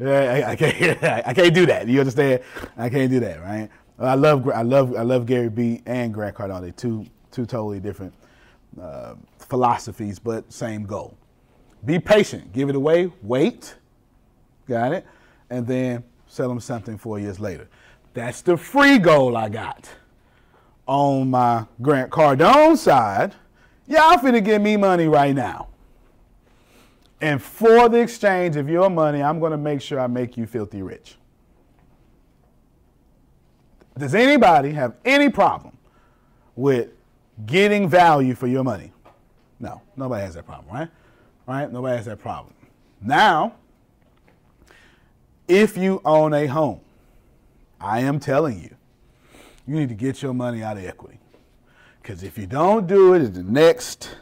[0.00, 1.02] I, I, can't.
[1.26, 1.86] I can't do that.
[1.86, 2.40] You understand?
[2.76, 3.40] I can't do that.
[3.42, 3.68] Right?
[3.98, 4.48] I love.
[4.48, 4.96] I love.
[4.96, 6.62] I love Gary Vee and Grant Cardone.
[6.62, 8.14] They're two two totally different
[8.80, 11.16] uh, philosophies, but same goal.
[11.84, 13.74] Be patient, give it away, wait,
[14.68, 15.04] got it,
[15.50, 17.68] and then sell them something four years later.
[18.14, 19.88] That's the free goal I got.
[20.86, 23.34] On my Grant Cardone side,
[23.86, 25.68] y'all finna give me money right now.
[27.20, 30.82] And for the exchange of your money, I'm gonna make sure I make you filthy
[30.82, 31.16] rich.
[33.96, 35.76] Does anybody have any problem
[36.56, 36.90] with
[37.46, 38.92] getting value for your money.
[39.60, 40.88] No, nobody has that problem, right?
[41.46, 41.72] Right?
[41.72, 42.54] Nobody has that problem.
[43.00, 43.54] Now,
[45.48, 46.80] if you own a home,
[47.80, 48.74] I am telling you,
[49.66, 51.18] you need to get your money out of equity.
[52.00, 54.16] Because if you don't do it in the next,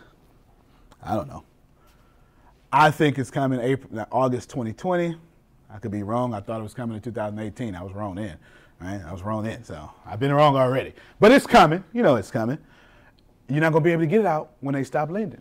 [1.02, 1.44] I don't know,
[2.72, 5.16] I think it's coming April, August 2020.
[5.72, 6.34] I could be wrong.
[6.34, 7.74] I thought it was coming in 2018.
[7.74, 8.36] I was wrong then,
[8.80, 9.00] right?
[9.04, 9.64] I was wrong then.
[9.64, 10.94] So I've been wrong already.
[11.18, 11.82] But it's coming.
[11.92, 12.58] You know it's coming.
[13.48, 15.40] You're not going to be able to get it out when they stop lending.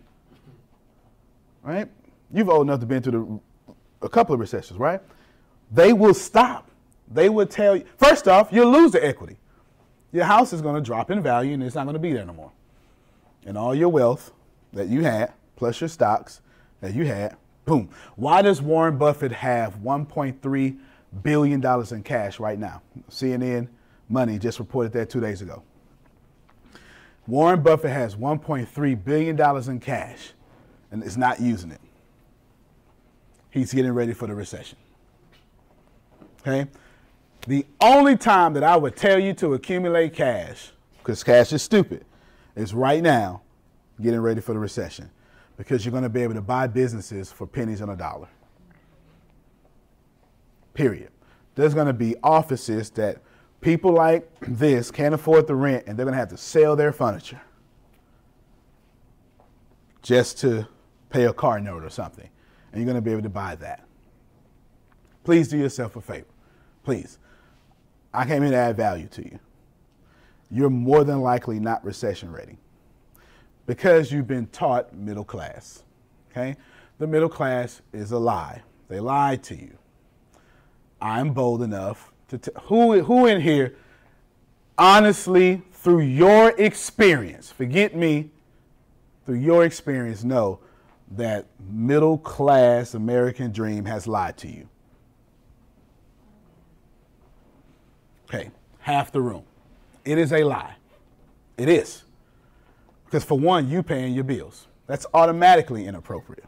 [1.62, 1.88] Right?
[2.32, 5.02] You've old enough to been through the, a couple of recessions, right?
[5.72, 6.70] They will stop.
[7.12, 9.38] They will tell you, first off, you'll lose the equity.
[10.12, 12.26] Your house is going to drop in value and it's not going to be there
[12.26, 12.52] no more.
[13.46, 14.32] And all your wealth
[14.74, 16.42] that you had, plus your stocks
[16.82, 17.90] that you had, boom.
[18.16, 20.80] Why does Warren Buffett have $1.3
[21.24, 22.82] billion in cash right now?
[23.10, 23.68] CNN
[24.10, 25.62] Money just reported that two days ago.
[27.28, 30.32] Warren Buffett has $1.3 billion in cash
[30.92, 31.80] and is not using it.
[33.52, 34.80] He's getting ready for the recession.
[36.42, 36.68] Okay?
[37.48, 42.06] The only time that I would tell you to accumulate cash, because cash is stupid,
[42.56, 43.42] is right now,
[44.02, 45.10] getting ready for the recession.
[45.58, 48.28] Because you're going to be able to buy businesses for pennies on a dollar.
[50.74, 51.12] Period.
[51.56, 53.18] There's going to be offices that
[53.60, 56.94] people like this can't afford the rent and they're going to have to sell their
[56.94, 57.42] furniture
[60.02, 60.66] just to
[61.10, 62.30] pay a car note or something.
[62.72, 63.89] And you're going to be able to buy that.
[65.30, 66.26] Please do yourself a favor.
[66.84, 67.20] Please.
[68.12, 69.38] I came here to add value to you.
[70.50, 72.58] You're more than likely not recession ready
[73.68, 75.84] because you've been taught middle class.
[76.32, 76.58] Okay?
[76.98, 78.64] The middle class is a lie.
[78.88, 79.78] They lied to you.
[81.00, 83.76] I'm bold enough to t- who who in here
[84.80, 88.32] honestly through your experience, forget me,
[89.28, 90.58] through your experience know
[91.12, 94.68] that middle class American dream has lied to you.
[98.30, 99.44] Okay, half the room.
[100.06, 100.76] It is a lie.
[101.58, 102.04] It is.
[103.06, 104.68] Because for one, you paying your bills.
[104.86, 106.46] That's automatically inappropriate.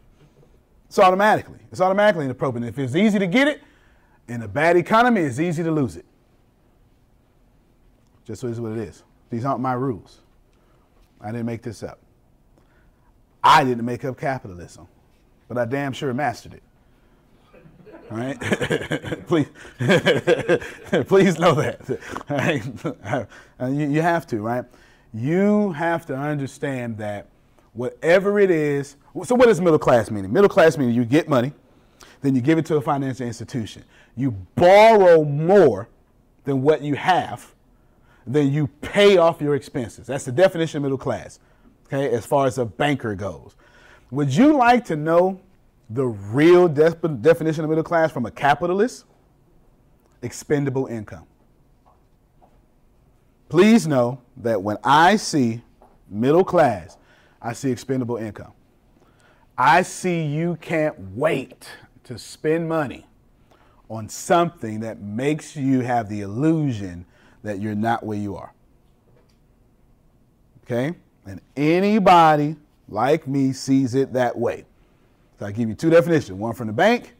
[0.85, 1.59] It's automatically.
[1.71, 2.67] It's automatically inappropriate.
[2.67, 3.61] If it's easy to get it,
[4.27, 6.05] in a bad economy, it's easy to lose it.
[8.25, 9.03] Just so is what it is.
[9.29, 10.19] These aren't my rules.
[11.19, 11.99] I didn't make this up.
[13.43, 14.87] I didn't make up capitalism,
[15.47, 16.63] but I damn sure mastered it.
[18.11, 18.37] Right?
[19.27, 19.47] please,
[21.07, 21.99] please know that.
[22.29, 22.63] Right?
[23.59, 24.65] Uh, you, you have to, right?
[25.13, 27.27] You have to understand that
[27.73, 30.31] whatever it is, so what does middle class mean?
[30.31, 31.53] Middle class meaning you get money,
[32.21, 33.83] then you give it to a financial institution.
[34.17, 35.87] You borrow more
[36.43, 37.53] than what you have,
[38.27, 40.07] then you pay off your expenses.
[40.07, 41.39] That's the definition of middle class,
[41.87, 43.55] okay, as far as a banker goes.
[44.11, 45.39] Would you like to know
[45.93, 49.05] the real de- definition of middle class from a capitalist?
[50.21, 51.25] Expendable income.
[53.49, 55.61] Please know that when I see
[56.09, 56.97] middle class,
[57.41, 58.53] I see expendable income.
[59.57, 61.67] I see you can't wait
[62.05, 63.05] to spend money
[63.89, 67.05] on something that makes you have the illusion
[67.43, 68.53] that you're not where you are.
[70.63, 70.95] Okay?
[71.25, 72.55] And anybody
[72.87, 74.65] like me sees it that way.
[75.41, 77.15] So I give you two definitions one from the bank,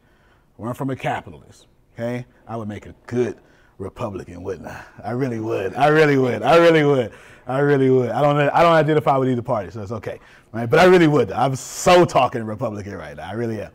[0.54, 1.66] one from a capitalist.
[1.92, 2.24] Okay?
[2.46, 3.36] I would make a good
[3.78, 4.80] Republican, wouldn't I?
[5.02, 5.74] I really would.
[5.74, 6.44] I really would.
[6.44, 7.12] I really would.
[7.48, 8.10] I really would.
[8.10, 8.38] I don't.
[8.38, 10.20] I don't identify with either party, so it's okay,
[10.52, 10.70] right?
[10.70, 11.32] But I really would.
[11.32, 13.28] I'm so talking Republican right now.
[13.28, 13.72] I really am.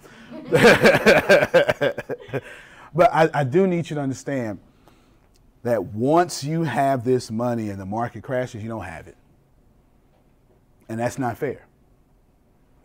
[2.95, 4.59] but I, I do need you to understand
[5.63, 9.17] that once you have this money and the market crashes, you don't have it,
[10.87, 11.66] and that's not fair.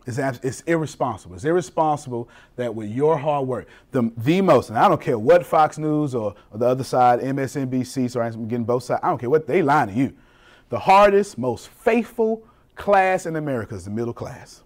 [0.05, 1.35] It's, it's irresponsible.
[1.35, 5.45] It's irresponsible that with your hard work, the, the most, and I don't care what
[5.45, 9.17] Fox News or, or the other side, MSNBC, so I'm getting both sides, I don't
[9.17, 10.13] care what, they lying to you.
[10.69, 12.45] The hardest, most faithful
[12.75, 14.63] class in America is the middle class.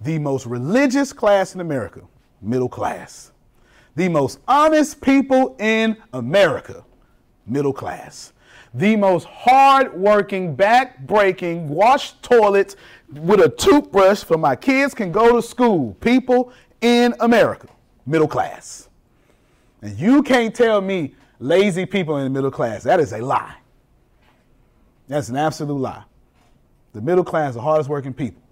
[0.00, 2.02] The most religious class in America,
[2.42, 3.32] middle class.
[3.96, 6.84] The most honest people in America,
[7.46, 8.32] middle class.
[8.74, 12.76] The most hard-working, back-breaking, wash toilets
[13.12, 15.94] with a toothbrush for my kids can go to school.
[16.00, 17.68] People in America,
[18.06, 18.88] middle class.
[19.80, 22.82] And you can't tell me lazy people in the middle class.
[22.82, 23.56] That is a lie.
[25.06, 26.04] That's an absolute lie.
[26.92, 28.42] The middle class, the hardest working people,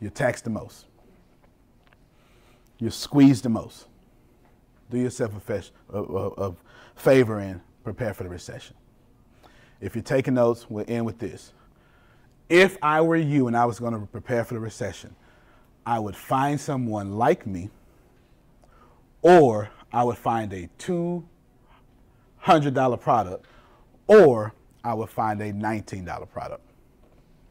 [0.00, 0.86] you're taxed the most.
[2.78, 3.86] You're squeezed the most.
[4.90, 5.32] Do yourself
[5.92, 6.52] a,
[6.94, 8.76] favor and prepare for the recession.
[9.80, 11.52] If you're taking notes, we'll end with this.
[12.48, 15.14] If I were you and I was going to prepare for the recession,
[15.86, 17.70] I would find someone like me,
[19.22, 23.46] or I would find a $200 product,
[24.06, 24.52] or
[24.84, 26.62] I would find a $19 product.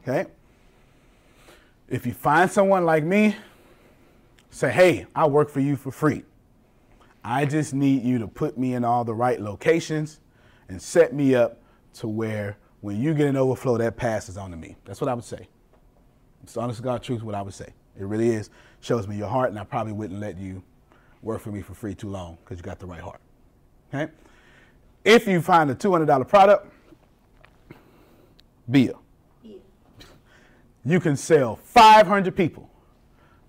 [0.02, 0.30] Okay?
[1.88, 3.36] If you find someone like me,
[4.50, 6.24] say, hey, I work for you for free.
[7.24, 10.20] I just need you to put me in all the right locations
[10.68, 11.58] and set me up
[11.94, 14.76] to where when you get an overflow, that passes on to me.
[14.84, 15.48] That's what I would say.
[16.42, 17.72] It's honest to God truth what I would say.
[17.98, 18.50] It really is.
[18.80, 20.62] Shows me your heart, and I probably wouldn't let you
[21.22, 23.20] work for me for free too long because you got the right heart.
[23.92, 24.10] Okay?
[25.04, 26.72] If you find a $200 product,
[28.70, 29.02] bill.
[30.84, 32.70] You can sell 500 people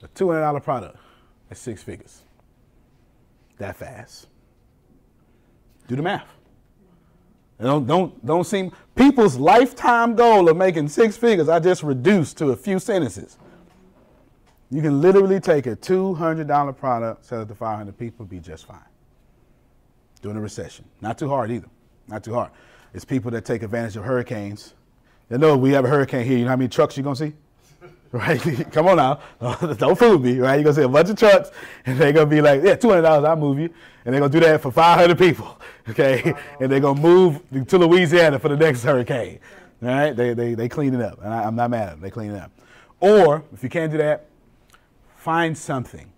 [0.03, 0.97] a $200 product
[1.49, 2.21] at six figures.
[3.57, 4.27] That fast.
[5.87, 6.27] Do the math.
[7.61, 12.49] Don't, don't, don't seem, people's lifetime goal of making six figures, I just reduced to
[12.51, 13.37] a few sentences.
[14.71, 18.79] You can literally take a $200 product, sell it to 500 people, be just fine.
[20.21, 20.85] During a recession.
[21.01, 21.67] Not too hard either.
[22.07, 22.51] Not too hard.
[22.93, 24.73] It's people that take advantage of hurricanes.
[25.29, 26.37] They know we have a hurricane here.
[26.37, 27.33] You know how many trucks you're to see?
[28.11, 28.41] Right?
[28.71, 29.19] Come on now.
[29.77, 30.55] Don't fool me, right?
[30.55, 31.51] You're to see a bunch of trucks,
[31.85, 33.69] and they're to be like, yeah, $200, I'll move you.
[34.03, 35.57] And they're to do that for 500 people
[35.89, 36.33] okay?
[36.59, 39.39] And they're gonna move to Louisiana for the next hurricane.
[39.81, 40.15] All right?
[40.15, 41.19] They, they, they clean it up.
[41.23, 42.01] And I, am not mad at them.
[42.01, 42.51] They clean it up.
[42.99, 44.27] Or, if you can't do that,
[45.17, 46.11] find something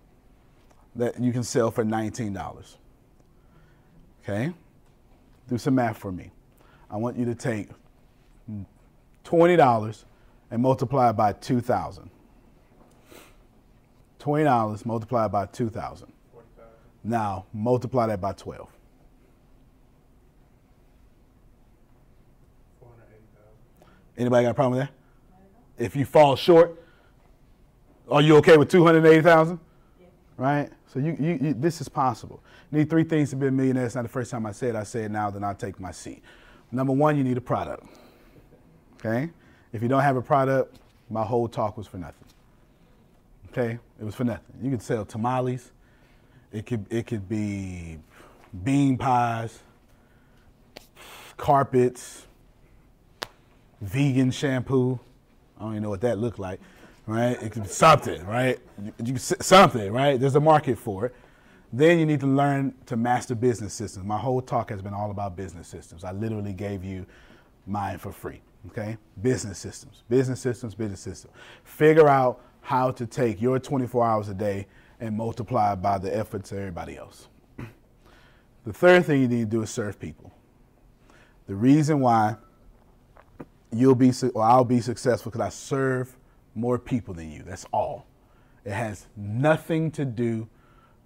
[0.95, 2.75] that you can sell for $19.
[4.23, 4.53] Okay?
[5.49, 6.31] Do some math for me.
[6.89, 7.69] I want you to take
[9.25, 10.03] $20
[10.53, 12.11] and multiply it by 2,000.
[14.19, 16.13] $20 multiplied by 2,000.
[17.03, 18.69] Now multiply that by 12.
[24.15, 25.83] Anybody got a problem with that?
[25.83, 26.79] If you fall short,
[28.07, 29.59] are you okay with 280,000?
[29.99, 30.05] Yeah.
[30.37, 30.69] Right?
[30.85, 32.43] So you, you, you, this is possible.
[32.71, 33.87] You need three things to be a millionaire.
[33.87, 34.77] It's not the first time I said it.
[34.77, 36.21] I say it now, then I'll take my seat.
[36.71, 37.87] Number one, you need a product.
[38.97, 39.31] Okay?
[39.73, 40.77] If you don't have a product,
[41.09, 42.25] my whole talk was for nothing.
[43.51, 43.79] Okay?
[43.99, 44.55] It was for nothing.
[44.61, 45.71] You could sell tamales.
[46.51, 47.97] It could, it could be
[48.63, 49.59] bean pies,
[51.35, 52.27] carpets,
[53.81, 54.99] vegan shampoo.
[55.57, 56.59] I don't even know what that looked like,
[57.07, 57.41] right?
[57.41, 58.59] It could be something, right?
[58.81, 60.19] You, you, something, right?
[60.19, 61.15] There's a market for it.
[61.71, 64.05] Then you need to learn to master business systems.
[64.05, 66.03] My whole talk has been all about business systems.
[66.03, 67.07] I literally gave you
[67.65, 68.97] mine for free, okay?
[69.21, 71.33] Business systems, business systems, business systems.
[71.63, 74.67] Figure out how to take your 24 hours a day
[74.99, 77.27] and multiply by the efforts of everybody else.
[78.65, 80.31] The third thing you need to do is serve people.
[81.47, 82.37] The reason why
[83.73, 86.15] you'll be or I'll be successful because I serve
[86.55, 87.43] more people than you.
[87.43, 88.05] That's all.
[88.63, 90.47] It has nothing to do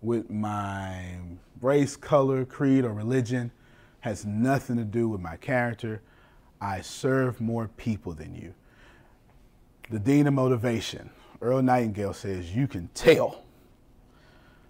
[0.01, 1.15] with my
[1.61, 3.51] race, color, creed, or religion.
[4.01, 6.01] Has nothing to do with my character.
[6.59, 8.53] I serve more people than you.
[9.89, 11.09] The dean of motivation,
[11.41, 13.43] Earl Nightingale says, you can tell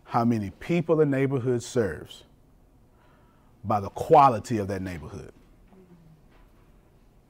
[0.03, 2.23] how many people a neighborhood serves
[3.63, 5.31] by the quality of that neighborhood.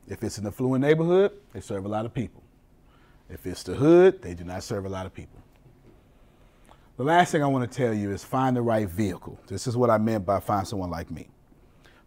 [0.08, 2.44] If it's an affluent neighborhood, they serve a lot of people.
[3.30, 5.42] If it's the hood, they do not serve a lot of people.
[6.98, 9.40] The last thing I want to tell you is find the right vehicle.
[9.48, 11.28] This is what I meant by find someone like me.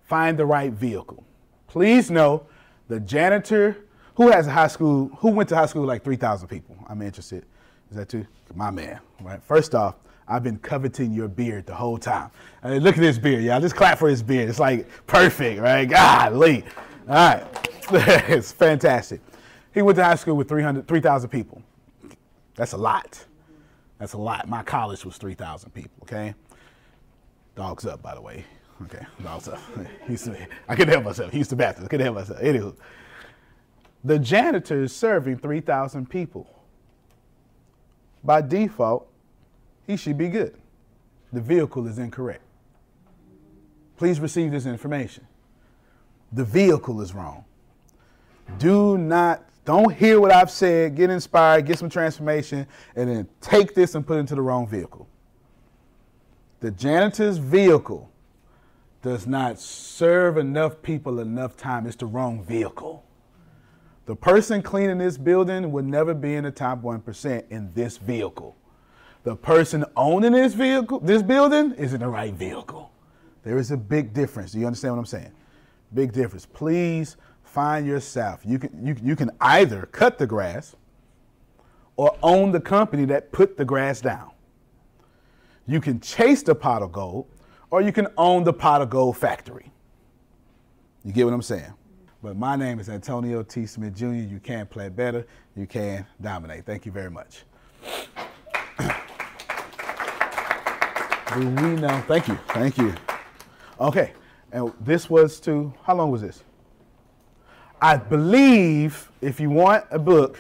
[0.03, 1.25] Find the right vehicle.
[1.71, 2.47] Please know
[2.89, 3.77] the janitor
[4.17, 6.77] who has a high school, who went to high school with like 3,000 people.
[6.89, 7.45] I'm interested.
[7.93, 8.27] Is that too?
[8.57, 9.41] My man, right?
[9.41, 9.95] First off,
[10.27, 12.33] I've been coveting your beard the whole time.
[12.65, 13.61] I mean, look at this beard, y'all.
[13.61, 14.49] Just clap for his beard.
[14.49, 15.89] It's like perfect, right?
[15.89, 16.65] Golly.
[17.09, 17.45] All right.
[18.29, 19.21] it's fantastic.
[19.73, 21.63] He went to high school with 300, 3,000 people.
[22.57, 23.25] That's a lot.
[24.01, 24.49] That's a lot.
[24.49, 26.35] My college was 3,000 people, okay?
[27.55, 28.45] Dogs up, by the way.
[28.83, 29.47] Okay, up.
[30.69, 31.31] I couldn't help myself.
[31.31, 31.85] To bathroom.
[31.85, 32.41] I couldn't help myself.
[32.41, 32.75] Anywho,
[34.03, 36.49] the janitor is serving 3,000 people.
[38.25, 39.09] By default,
[39.87, 40.57] he should be good.
[41.33, 42.43] The vehicle is incorrect.
[43.97, 45.27] Please receive this information.
[46.33, 47.45] The vehicle is wrong.
[48.59, 52.67] Do not, don't hear what I've said, get inspired, get some transformation,
[52.97, 55.07] and then take this and put it into the wrong vehicle.
[56.61, 58.11] The janitor's vehicle
[59.03, 61.87] does not serve enough people enough time.
[61.87, 63.05] It's the wrong vehicle.
[64.07, 68.57] The person cleaning this building would never be in the top 1% in this vehicle.
[69.23, 72.91] The person owning this vehicle, this building, is in the right vehicle.
[73.43, 74.53] There is a big difference.
[74.53, 75.33] Do you understand what I'm saying?
[75.95, 76.47] Big difference.
[76.47, 78.41] Please find yourself.
[78.45, 80.75] You can, you, you can either cut the grass
[81.97, 84.31] or own the company that put the grass down.
[85.67, 87.27] You can chase the pot of gold
[87.71, 89.71] or you can own the pot of gold factory.
[91.05, 91.73] You get what I'm saying?
[92.23, 93.65] But my name is Antonio T.
[93.65, 94.13] Smith Jr.
[94.13, 95.27] You can play better.
[95.57, 96.67] You can dominate.
[96.67, 97.45] Thank you very much.
[101.35, 102.05] Do we know?
[102.07, 102.39] Thank you.
[102.49, 102.95] Thank you.
[103.81, 104.13] Okay.
[104.53, 106.45] And this was to, how long was this?
[107.81, 110.39] I believe if you want a book,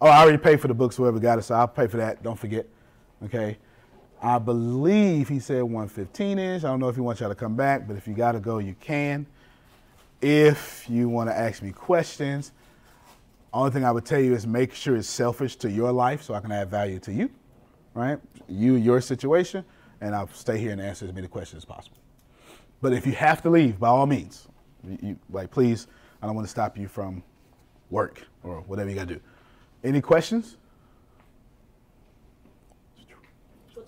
[0.00, 2.22] oh, I already paid for the books, whoever got it, so I'll pay for that.
[2.22, 2.66] Don't forget.
[3.24, 3.58] Okay.
[4.20, 6.64] I believe he said 115 inch.
[6.64, 8.40] I don't know if he wants y'all to come back, but if you got to
[8.40, 9.26] go, you can.
[10.20, 12.52] If you want to ask me questions,
[13.52, 16.34] only thing I would tell you is make sure it's selfish to your life so
[16.34, 17.30] I can add value to you,
[17.94, 18.18] right?
[18.48, 19.64] You, your situation,
[20.00, 21.96] and I'll stay here and answer as many questions as possible.
[22.80, 24.48] But if you have to leave, by all means,
[25.02, 25.86] you, like please,
[26.20, 27.22] I don't want to stop you from
[27.90, 29.20] work or whatever you got to do.
[29.84, 30.56] Any questions?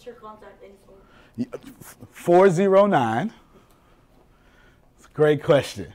[0.01, 0.65] What's your contact
[1.37, 1.59] info?
[2.11, 3.35] 409.
[4.97, 5.93] It's a great question.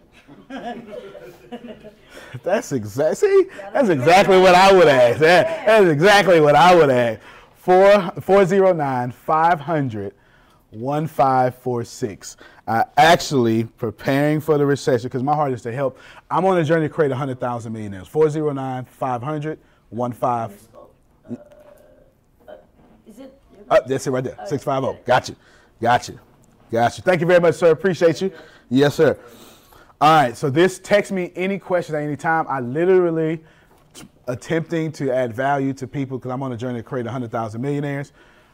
[2.44, 5.18] that's exactly see, that's exactly what I would ask.
[5.22, 7.20] That, that's exactly what I would ask.
[7.56, 10.14] 4 409 500
[10.70, 12.38] 1546.
[12.68, 15.98] Uh, actually, preparing for the recession, because my heart is to help.
[16.30, 18.08] I'm on a journey to create 100,000 millionaires.
[18.08, 20.14] 409 500 15.
[20.22, 20.50] Uh,
[23.70, 24.38] Uh, that's it right there.
[24.46, 25.04] 650.
[25.06, 25.36] Got you.
[25.82, 26.20] Got you.
[26.72, 27.04] Got you.
[27.04, 27.72] Thank you very much, sir.
[27.72, 28.32] Appreciate you.
[28.70, 29.18] Yes, sir.
[30.02, 30.36] All right.
[30.36, 32.46] So this text me any questions at any time.
[32.48, 33.42] I literally
[34.28, 38.12] attempting to add value to people because I'm on a journey to create 100,000 millionaires.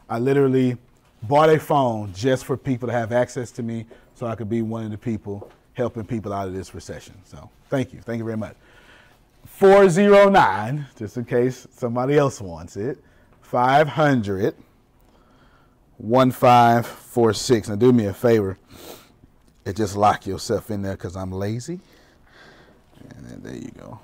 [0.08, 0.76] I literally
[1.22, 4.62] bought a phone just for people to have access to me so I could be
[4.62, 7.14] one of the people helping people out of this recession.
[7.24, 8.00] So thank you.
[8.00, 8.56] Thank you very much.
[9.46, 12.98] 409, just in case somebody else wants it,
[13.40, 14.54] 500
[16.02, 17.68] 1546.
[17.68, 18.58] Now do me a favor
[19.64, 21.80] and just lock yourself in there because I'm lazy.
[23.16, 24.00] And then there you go.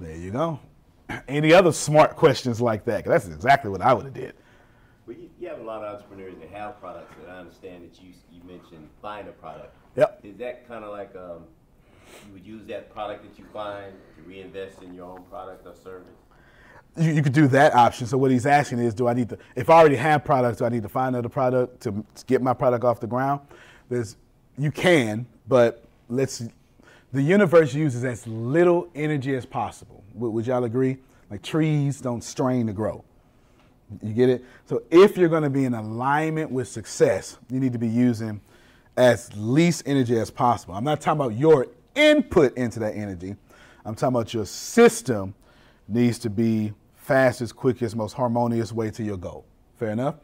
[0.00, 0.60] There you go.
[1.28, 3.04] Any other smart questions like that?
[3.04, 4.34] Because that's exactly what I would have did.
[5.06, 8.02] Well, you, you have a lot of entrepreneurs that have products, and I understand that
[8.02, 9.74] you you mentioned buying a product.
[9.96, 10.20] Yep.
[10.24, 11.44] Is that kind of like um,
[12.26, 15.74] you would use that product that you find to reinvest in your own product or
[15.74, 16.25] service?
[16.98, 18.06] You, you could do that option.
[18.06, 20.64] So what he's asking is, do I need to, if I already have products, do
[20.64, 23.40] I need to find another product to, get my product off the ground?
[23.88, 24.16] There's,
[24.58, 26.42] you can, but let's,
[27.12, 30.02] the universe uses as little energy as possible.
[30.14, 30.98] Would, would y'all agree?
[31.30, 33.04] Like trees don't strain to grow.
[34.02, 34.44] You get it?
[34.66, 38.40] So if you're going to be in alignment with success, you need to be using
[38.96, 40.74] as least energy as possible.
[40.74, 43.36] I'm not talking about your input into that energy.
[43.84, 45.34] I'm talking about your system
[45.88, 46.72] needs to be
[47.06, 49.44] fastest, quickest, most harmonious way to your goal.
[49.78, 50.16] Fair enough?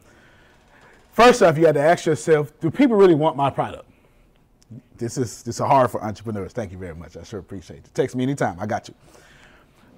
[1.12, 3.88] First off, you got to ask yourself, do people really want my product?
[4.96, 6.52] This is this is hard for entrepreneurs.
[6.52, 7.16] Thank you very much.
[7.16, 7.94] I sure appreciate it.
[7.94, 8.58] Text me anytime.
[8.58, 8.94] I got you.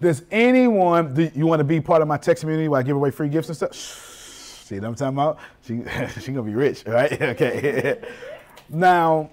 [0.00, 2.96] Does anyone do you want to be part of my text community where I give
[2.96, 3.74] away free gifts and stuff?
[3.74, 5.38] See what I'm talking about?
[5.62, 7.12] She she gonna be rich, right?
[7.22, 8.02] okay.
[8.68, 9.30] now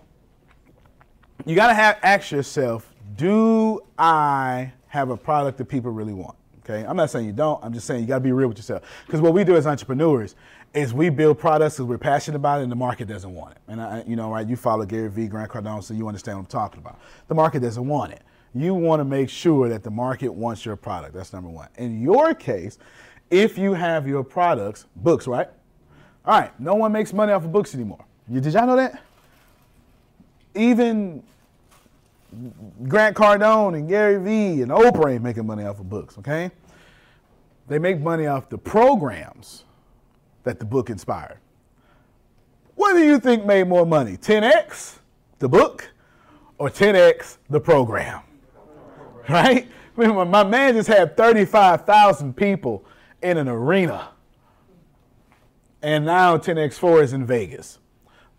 [1.45, 6.35] you gotta have ask yourself, do I have a product that people really want?
[6.63, 7.63] Okay, I'm not saying you don't.
[7.63, 8.83] I'm just saying you got to be real with yourself.
[9.05, 10.35] Because what we do as entrepreneurs
[10.73, 13.57] is we build products because we're passionate about it, and the market doesn't want it.
[13.67, 14.47] And I, you know, right?
[14.47, 16.99] You follow Gary Vee, Grant Cardone, so you understand what I'm talking about.
[17.27, 18.21] The market doesn't want it.
[18.53, 21.15] You want to make sure that the market wants your product.
[21.15, 21.69] That's number one.
[21.77, 22.77] In your case,
[23.31, 25.47] if you have your products, books, right?
[26.25, 28.05] All right, no one makes money off of books anymore.
[28.31, 29.01] Did y'all know that?
[30.53, 31.23] Even
[32.87, 36.51] Grant Cardone and Gary Vee and Oprah ain't making money off of books, okay?
[37.67, 39.65] They make money off the programs
[40.43, 41.39] that the book inspired.
[42.75, 44.17] What do you think made more money?
[44.17, 44.99] 10x,
[45.39, 45.91] the book,
[46.57, 48.21] or 10x, the program?
[49.29, 49.67] Right?
[49.97, 52.85] I mean, my man just had 35,000 people
[53.21, 54.09] in an arena.
[55.81, 57.79] And now 10x4 is in Vegas.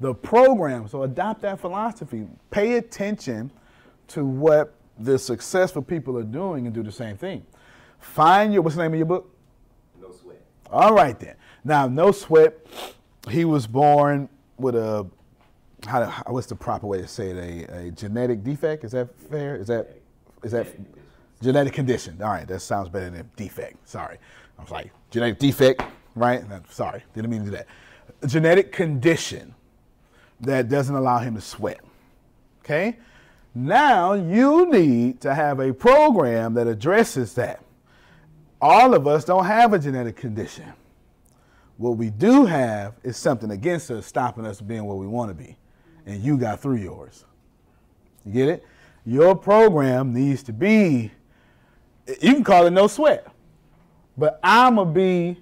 [0.00, 2.26] The program, so adopt that philosophy.
[2.50, 3.52] Pay attention
[4.12, 7.44] to what the successful people are doing and do the same thing.
[7.98, 9.34] Find your, what's the name of your book?
[10.00, 10.42] No Sweat.
[10.70, 11.36] All right then.
[11.64, 12.54] Now, No Sweat,
[13.30, 15.06] he was born with a,
[15.86, 17.68] how, what's the proper way to say it?
[17.70, 18.84] A, a genetic defect?
[18.84, 19.56] Is that fair?
[19.56, 19.96] Is that,
[20.42, 20.66] is that
[21.40, 22.20] genetic condition?
[22.22, 23.88] All right, that sounds better than defect.
[23.88, 24.18] Sorry.
[24.58, 25.82] I was like, genetic defect,
[26.14, 26.44] right?
[26.70, 27.66] Sorry, didn't mean to do that.
[28.22, 29.54] A genetic condition
[30.40, 31.80] that doesn't allow him to sweat.
[32.60, 32.98] Okay?
[33.54, 37.62] Now you need to have a program that addresses that.
[38.60, 40.72] All of us don't have a genetic condition.
[41.76, 45.34] What we do have is something against us stopping us being where we want to
[45.34, 45.56] be.
[46.06, 47.24] And you got through yours.
[48.24, 48.64] You get it?
[49.04, 51.10] Your program needs to be,
[52.06, 53.26] you can call it no sweat.
[54.16, 55.40] But I'm going to be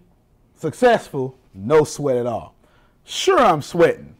[0.56, 2.54] successful, no sweat at all.
[3.04, 4.14] Sure, I'm sweating,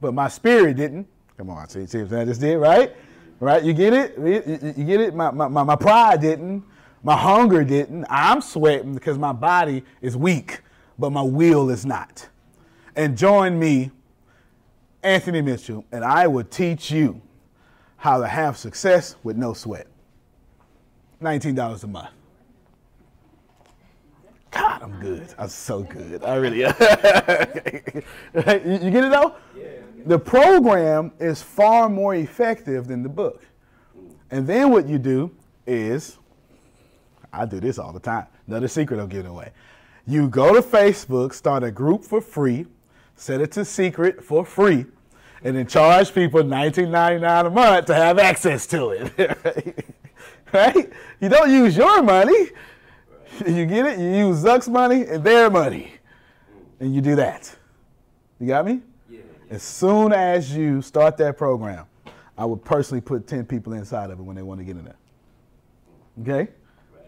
[0.00, 1.08] but my spirit didn't.
[1.36, 2.94] Come on, see, see what I just did, right?
[3.38, 3.62] Right?
[3.62, 4.76] You get it?
[4.76, 5.14] You get it?
[5.14, 6.64] My, my, my pride didn't.
[7.02, 8.06] My hunger didn't.
[8.08, 10.62] I'm sweating because my body is weak,
[10.98, 12.28] but my will is not.
[12.96, 13.90] And join me,
[15.02, 17.20] Anthony Mitchell, and I will teach you
[17.98, 19.86] how to have success with no sweat.
[21.22, 22.08] $19 a month.
[24.50, 25.34] God, I'm good.
[25.38, 26.24] I'm so good.
[26.24, 26.74] I really am.
[26.80, 26.86] you
[28.90, 29.34] get it though?
[29.56, 33.44] Yeah the program is far more effective than the book.
[34.30, 35.34] And then what you do
[35.66, 36.16] is,
[37.32, 38.26] I do this all the time.
[38.46, 39.50] Another secret I'm giving away.
[40.06, 42.66] You go to Facebook, start a group for free,
[43.16, 44.86] set it to secret for free,
[45.42, 49.92] and then charge people $19.99 a month to have access to it.
[50.52, 50.92] right?
[51.20, 52.50] You don't use your money.
[53.44, 53.98] You get it?
[53.98, 55.94] You use Zuck's money and their money.
[56.78, 57.54] And you do that.
[58.38, 58.82] You got me?
[59.48, 61.86] As soon as you start that program,
[62.36, 64.84] I would personally put 10 people inside of it when they want to get in
[64.84, 64.96] there.
[66.22, 66.52] Okay?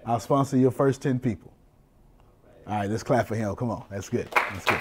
[0.07, 1.53] I'll sponsor your first 10 people.
[2.67, 3.55] All right, let's clap for him.
[3.57, 3.85] Come on.
[3.91, 4.29] That's good.
[4.31, 4.81] That's good.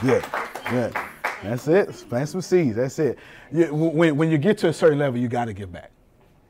[0.00, 0.24] Good.
[0.70, 0.96] Good.
[1.42, 2.08] That's it.
[2.08, 2.76] Plant some seeds.
[2.76, 3.18] That's it.
[3.52, 5.90] You, when, when you get to a certain level, you got to give back.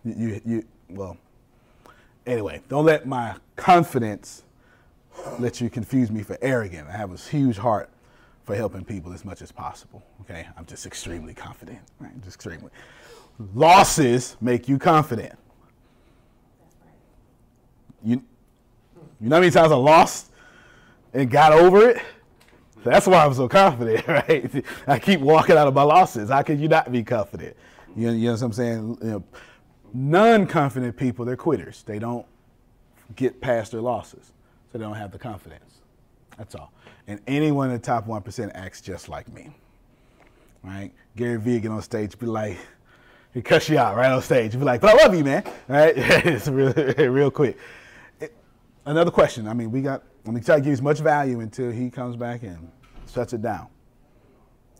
[0.05, 1.16] You, you, you, well,
[2.26, 4.45] anyway, don't let my confidence
[5.39, 6.89] let you confuse me for arrogant.
[6.89, 7.91] I have a huge heart
[8.47, 10.03] for helping people as much as possible.
[10.22, 11.80] Okay, I'm just extremely confident.
[11.99, 12.12] Right?
[12.22, 12.70] Just extremely.
[13.55, 15.36] Losses make you confident.
[18.05, 18.22] You,
[19.20, 20.30] you know how many times I lost
[21.12, 22.01] and got over it?
[22.84, 24.64] That's why I'm so confident, right?
[24.86, 26.30] I keep walking out of my losses.
[26.30, 27.57] How can you not be confident?
[27.97, 28.99] You know, you know what I'm saying?
[29.03, 29.24] You know,
[29.92, 31.82] non-confident people, they're quitters.
[31.82, 32.24] They don't
[33.16, 34.32] get past their losses,
[34.70, 35.80] so they don't have the confidence.
[36.38, 36.72] That's all.
[37.09, 39.50] And anyone in the top 1% acts just like me.
[40.62, 40.92] Right?
[41.14, 42.59] Gary Vee get on stage, be like,
[43.32, 44.54] He cuss you out right on stage.
[44.54, 45.44] You be like, but I love you, man.
[45.68, 45.94] Right?
[45.96, 47.57] it's real, real quick.
[48.20, 48.34] It-
[48.84, 49.46] another question.
[49.46, 52.16] I mean, we got, going to try to give as much value until he comes
[52.16, 52.70] back and
[53.12, 53.68] shuts it down.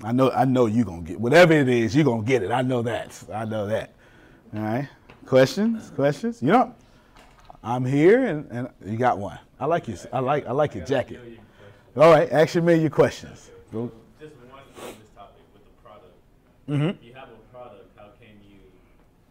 [0.03, 2.51] I know, I know you're to get, whatever it is, you're to get it.
[2.51, 3.19] I know that.
[3.33, 3.95] I know that.
[4.55, 4.89] All right?
[5.25, 5.91] Questions?
[5.91, 6.43] Questions?
[6.43, 6.75] You know,
[7.63, 9.39] I'm here and, and you got one.
[9.59, 11.21] I like your, I like, I like your jacket.
[11.97, 13.51] All right, ask your million questions.
[13.73, 13.91] Go.
[14.21, 16.13] Just one on this topic with the product.
[16.69, 17.01] Mhm.
[17.03, 18.61] You have a product, how can you,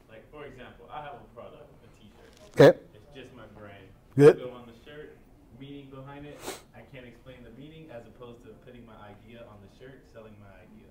[0.09, 2.34] like, for example, I have a product, a t-shirt.
[2.57, 2.74] Okay.
[2.97, 3.86] It's just my brand.
[4.18, 4.39] Good.
[4.41, 5.13] Logo on the shirt,
[5.59, 6.41] meaning behind it.
[6.74, 10.34] I can't explain the meaning as opposed to putting my idea on the shirt, selling
[10.41, 10.89] my idea.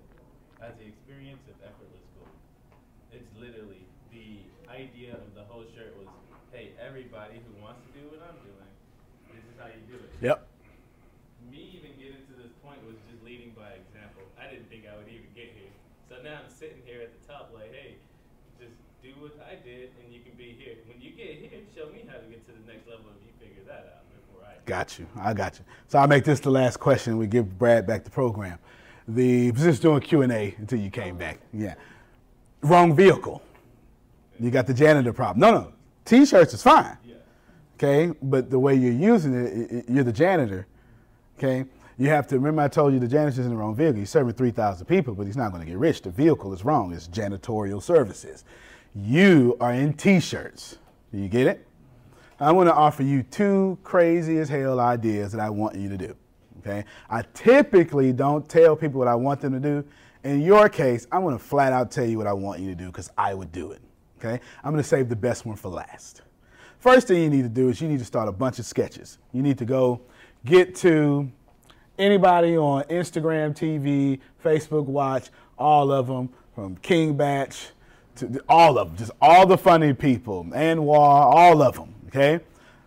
[0.63, 2.31] As the experience of effortless gold.
[3.11, 3.83] It's literally
[4.15, 6.07] the idea of the whole shirt was,
[6.53, 8.71] hey, everybody who wants to do what I'm doing,
[9.35, 10.47] this is how you do it Yep.
[11.51, 14.23] me even getting to this point was just leading by example.
[14.39, 15.69] I didn't think I would even get here.
[16.09, 17.95] So now I'm sitting here at the top, like, hey,
[18.59, 18.73] just
[19.03, 20.75] do what I did, and you can be here.
[20.87, 23.47] When you get here, show me how to get to the next level if you
[23.47, 24.53] figure that out before I.
[24.65, 25.07] Got you.
[25.19, 25.65] I got you.
[25.87, 27.17] So I'll make this the last question.
[27.17, 28.59] We give Brad back the program.
[29.07, 31.39] The just doing Q and A until you came back.
[31.53, 31.73] Yeah.
[32.61, 33.41] Wrong vehicle.
[34.39, 35.39] You got the janitor problem.
[35.39, 35.73] No, no.
[36.05, 36.97] T-shirts is fine.
[37.77, 40.65] Okay, but the way you're using it, you're the janitor.
[41.37, 41.65] Okay,
[41.97, 43.99] you have to remember I told you the janitor's in the wrong vehicle.
[43.99, 46.01] He's serving three thousand people, but he's not going to get rich.
[46.01, 46.93] The vehicle is wrong.
[46.93, 48.45] It's janitorial services.
[48.97, 50.77] You are in T-shirts.
[51.11, 51.67] Do you get it?
[52.39, 55.97] I want to offer you two crazy as hell ideas that I want you to
[55.97, 56.15] do.
[56.59, 59.85] Okay, I typically don't tell people what I want them to do.
[60.23, 62.75] In your case, I'm going to flat out tell you what I want you to
[62.75, 63.81] do because I would do it.
[64.17, 66.21] Okay, I'm going to save the best one for last.
[66.79, 69.17] First thing you need to do is you need to start a bunch of sketches.
[69.33, 70.01] You need to go
[70.45, 71.29] get to
[71.99, 77.51] anybody on Instagram, TV, Facebook Watch, all of them, from King Bach
[78.15, 81.93] to all of them, just all the funny people, Anwar, all of them.
[82.07, 82.39] Okay,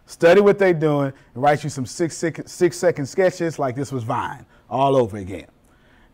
[0.07, 3.93] study what they're doing and write you some six, six, six second sketches like this
[3.93, 5.47] was Vine, all over again.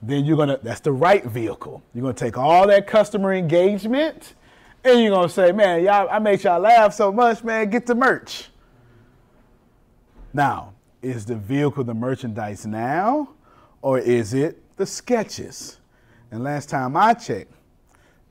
[0.02, 1.82] Then you're gonna, that's the right vehicle.
[1.94, 4.34] You're gonna take all that customer engagement
[4.84, 7.94] and you're gonna say, man, y'all, I made y'all laugh so much, man, get the
[7.94, 8.48] merch.
[10.32, 13.28] Now, is the vehicle the merchandise now,
[13.82, 15.78] or is it the sketches?
[16.30, 17.52] And last time I checked,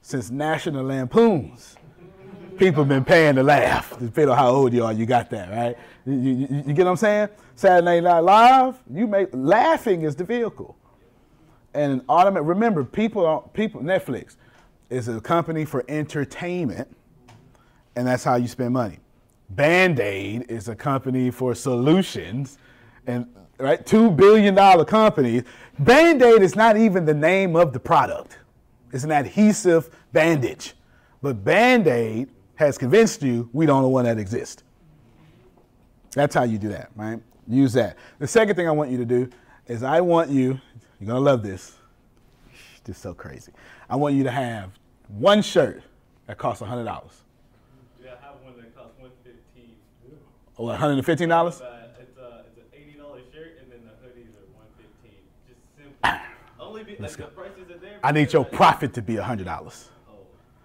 [0.04, 1.78] since National Lampoons,
[2.58, 3.90] people been paying to laugh.
[3.92, 5.78] Depending on how old you are, you got that, right?
[6.06, 7.30] You, you- you- get what I'm saying?
[7.56, 10.78] Saturday Night Live, you make laughing is the vehicle.
[11.74, 12.48] And an automatic.
[12.48, 13.82] Remember, people, people.
[13.82, 14.36] Netflix
[14.90, 16.88] is a company for entertainment,
[17.96, 19.00] and that's how you spend money.
[19.52, 22.58] Band Aid is a company for solutions,
[23.08, 23.26] and
[23.58, 25.44] right, two billion dollar companies.
[25.80, 28.38] Band Aid is not even the name of the product;
[28.94, 30.76] it's an adhesive bandage.
[31.22, 34.64] But Band Aid has convinced you we don't know one that exists.
[36.12, 37.20] That's how you do that, right?
[37.48, 37.98] Use that.
[38.20, 39.30] The second thing I want you to do
[39.68, 40.60] is I want you,
[41.00, 41.76] you're gonna love this.
[42.84, 43.52] This is so crazy.
[43.90, 44.72] I want you to have
[45.08, 45.82] one shirt
[46.28, 46.86] that costs $100.
[48.04, 49.76] Yeah, I have one that costs one fifteen.
[50.58, 51.06] Or $115?
[51.06, 55.20] But it's a it's an eighty dollar shirt, and then the hoodies are one fifteen.
[55.48, 56.20] Just simple.
[56.60, 57.26] Only be, like Let's go.
[57.28, 58.00] prices are there.
[58.04, 59.88] I need your profit to be $100.
[60.10, 60.14] Oh,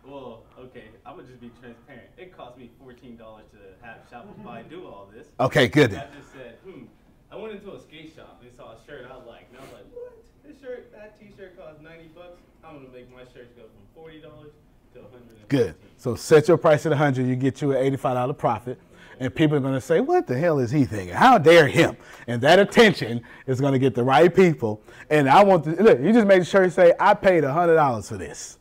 [0.04, 0.84] well, okay.
[1.06, 2.08] I'm gonna just be transparent.
[2.16, 5.28] It cost me fourteen dollars to have Shopify do all this.
[5.40, 6.84] Okay, good I just said, hmm.
[7.30, 9.72] I went into a skate shop and saw a shirt I liked, and I was
[9.72, 10.24] like, what?
[10.44, 12.40] This shirt, that T-shirt costs ninety bucks.
[12.64, 14.52] I'm gonna make my shirts go from forty dollars
[14.94, 15.48] to a hundred.
[15.48, 15.74] Good.
[15.96, 18.78] So set your price at 100, you get you an $85 profit.
[19.20, 21.14] And people are going to say, What the hell is he thinking?
[21.14, 21.96] How dare him?
[22.26, 24.80] And that attention is going to get the right people.
[25.10, 28.16] And I want to look, you just made sure you say, I paid $100 for
[28.16, 28.58] this.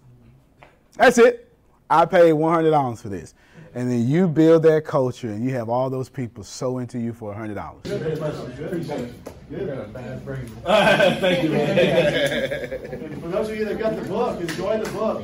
[0.96, 1.54] That's it.
[1.90, 3.34] I paid $100 for this.
[3.76, 7.14] And then you build that culture and you have all those people so into you
[7.14, 7.84] for $100.
[11.20, 13.22] Thank you, man.
[13.22, 15.24] For those of you that got the book, enjoy the book.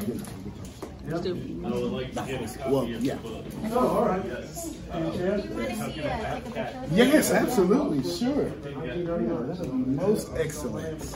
[1.06, 3.18] I would like to get a copy Well, yeah.
[3.72, 4.26] Oh, all right.
[4.26, 4.78] Yes.
[4.90, 6.92] Uh, any chance?
[6.94, 8.50] Yes, absolutely, sure.
[9.74, 11.16] Most excellent.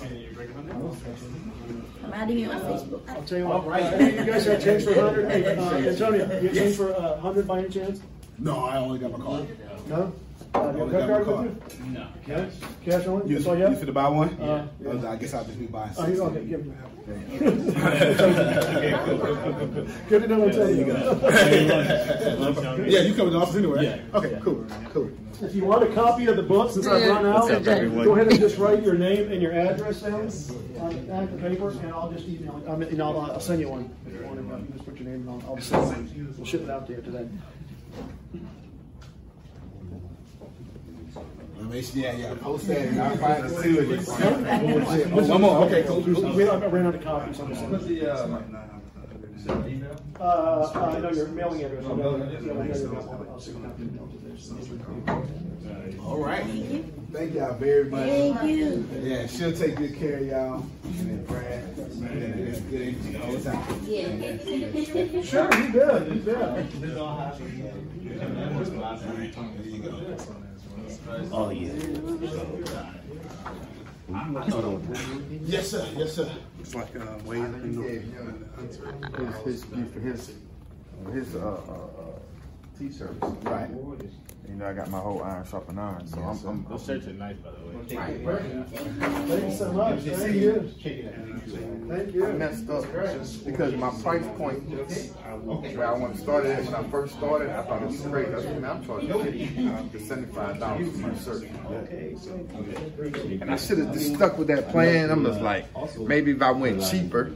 [2.03, 3.09] I'm adding you on uh, Facebook.
[3.09, 3.79] I'll tell you what.
[3.79, 5.31] Hey, uh, you guys got change for a hundred?
[5.31, 8.01] Hey, uh, Antonio, you got change for a hundred by any chance?
[8.39, 9.47] No, I only got my card.
[9.87, 10.13] No?
[10.57, 11.45] Uh, you have card with
[11.85, 11.91] you?
[11.91, 12.07] No.
[12.25, 12.51] Cash,
[12.83, 13.29] cash only?
[13.29, 13.79] You, That's all you you have?
[13.79, 14.29] fit to buy one?
[14.41, 16.17] Uh, Oh, I guess I'll just be buying Oh, six.
[16.17, 16.75] you okay, give him.
[20.09, 20.85] Good to know what I'm telling you.
[22.85, 23.83] yeah, you come in the office anyway.
[23.85, 24.17] Yeah.
[24.17, 25.09] Okay, cool, cool.
[25.41, 28.13] If you want a copy of the book, since I've run out, What's up, go
[28.13, 30.29] ahead and just write your name and your address down
[30.79, 32.69] on on the paper, and I'll just email it.
[32.69, 33.89] I mean, I'll, I'll send you one.
[34.07, 35.43] If you want it, you just put your name on.
[35.47, 36.33] I'll just send one.
[36.37, 37.27] We'll ship it out to you today.
[41.69, 43.99] Make sure, yeah, yeah, post that, and I'll find the two of you.
[44.07, 46.31] Oh, one more, okay, cool, cool.
[46.33, 47.39] We I ran out of copies.
[47.39, 48.41] I'm just- What's the, uh,
[49.67, 49.95] email?
[50.19, 51.85] Uh, uh, I know your mailing address.
[51.85, 53.99] I know- yeah, I know your mailing- I'll send it out to you.
[56.05, 56.43] All right.
[57.13, 58.07] Thank y'all very much.
[58.09, 58.85] Thank you.
[59.01, 60.65] Yeah, she'll take good care of y'all.
[60.83, 63.63] And then Brad, yeah, that's good energy all the time.
[65.23, 66.65] Sure, you bet, you bet.
[71.31, 71.71] Oh, yeah.
[75.45, 76.29] Yes, sir, yes, sir.
[76.59, 77.83] It's like uh, way up in the,
[79.43, 80.33] his, his, his,
[81.13, 82.19] his, uh, uh,
[82.77, 83.19] uh, t-shirts.
[83.43, 83.69] Right.
[84.47, 86.65] You know, I got my whole iron sharpen iron, so I'm, I'm.
[86.69, 87.73] Those shirts are nice, by the way.
[89.27, 89.99] Thank you so much.
[89.99, 90.71] Thank you.
[91.89, 92.25] Thank you.
[92.25, 96.63] I messed up just because my price point, where I want to start it at
[96.63, 98.31] when I first started, I thought it was great.
[98.31, 101.43] That's when I'm charging fifty uh, to seventy-five dollars for my shirt.
[103.41, 105.11] And I should have just stuck with that plan.
[105.11, 105.65] I'm just like,
[105.99, 107.33] maybe if I went cheaper,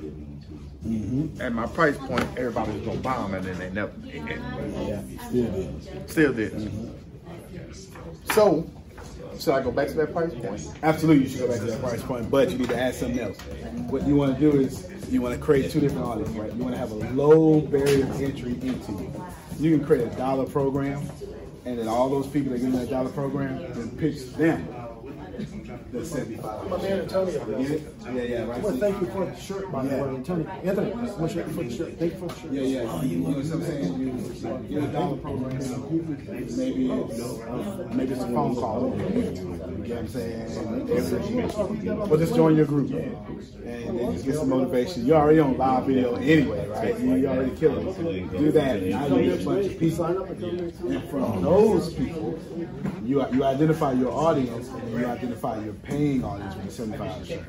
[0.86, 1.40] Mm-hmm.
[1.40, 3.94] at my price point, everybody was gonna buy them, and then they never.
[5.32, 5.68] Yeah.
[6.08, 6.54] Still did.
[6.54, 8.34] Mm-hmm.
[8.34, 8.68] So,
[9.40, 10.68] should I go back to that price point?
[10.82, 13.20] Absolutely, you should go back to that price point, but you need to add something
[13.20, 13.38] else.
[13.90, 16.52] What you want to do is you want to create two different audiences, right?
[16.54, 19.14] You want to have a low barrier of entry into you.
[19.60, 21.08] You can create a dollar program,
[21.66, 24.68] and then all those people that get in that dollar program, then pitch them.
[25.92, 26.70] The seventy-five.
[26.70, 27.46] My man Antonio.
[27.46, 27.94] Get it?
[28.06, 28.62] Yeah, yeah, I right.
[28.62, 30.04] want to thank you for the shirt, by the Yeah.
[30.04, 30.16] way.
[30.16, 32.00] Antonio, Anthony, I want you for the shirt.
[32.00, 32.52] Thank you for the shirt.
[32.52, 33.02] Yeah, yeah.
[33.04, 34.00] You know what I'm saying?
[34.70, 35.58] You get a dollar program.
[35.58, 37.18] Maybe it's,
[37.94, 38.96] maybe it's a phone call.
[38.98, 40.42] You know what I'm saying?
[40.92, 42.92] Every, or just join your group.
[42.92, 45.06] And then just get some motivation.
[45.06, 47.00] You're already on live video anyway, right?
[47.00, 48.32] You- You're already killing it.
[48.32, 48.82] Do that.
[48.82, 50.06] Now you get a bunch of people.
[50.06, 52.40] And from those people,
[53.04, 57.40] you you identify your audience and you identify your paying audience with the 75 shirt.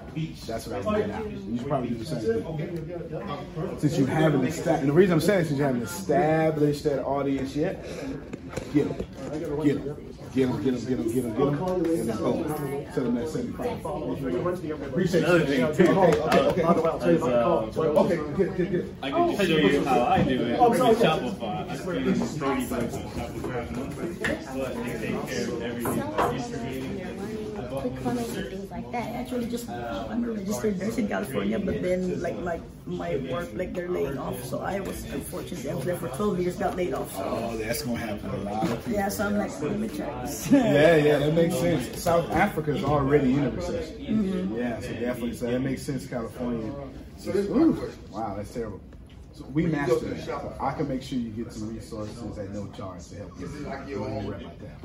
[0.46, 1.30] That's what I would get out.
[1.30, 3.78] You should probably do the same thing.
[3.78, 7.54] Since you haven't established, and the reason I'm saying since you haven't established that audience
[7.54, 7.84] yet,
[8.74, 9.96] get them, get them, get them,
[10.34, 11.54] get them, get them, get them, get them,
[11.84, 12.44] and then boom,
[12.94, 14.82] tell them that 75.
[14.86, 16.18] Appreciate Another thing too, Okay,
[16.64, 17.10] okay, okay.
[17.14, 18.96] is, uh, Okay, good, good, good.
[19.02, 20.94] I can just show you how I do it Oh, with sorry.
[20.96, 21.68] Shopify.
[21.68, 23.62] I spend thirty bucks on Shopify,
[24.56, 26.02] but they take care of everything.
[26.38, 26.91] Distributing.
[27.84, 29.14] I funnels and things like that.
[29.14, 33.74] Actually, just I'm a registered nurse in California, but then like like my work, like
[33.74, 34.42] they're laying off.
[34.44, 35.66] So I was unfortunate.
[35.66, 37.14] I was there for 12 years, got laid off.
[37.16, 38.92] So Oh, that's gonna happen a lot of people.
[38.92, 40.50] yeah, so I'm like, let me try this.
[40.50, 42.00] Yeah, yeah, that makes sense.
[42.02, 43.96] South Africa is already in a recession.
[43.98, 44.58] Mhm.
[44.58, 46.06] Yeah, so definitely, so that makes sense.
[46.06, 46.72] California.
[47.28, 48.80] Ooh, wow, that's terrible.
[49.34, 50.24] So we master that.
[50.24, 53.46] So I can make sure you get some resources at no charge to help you.
[53.94, 54.80] Don't worry about that.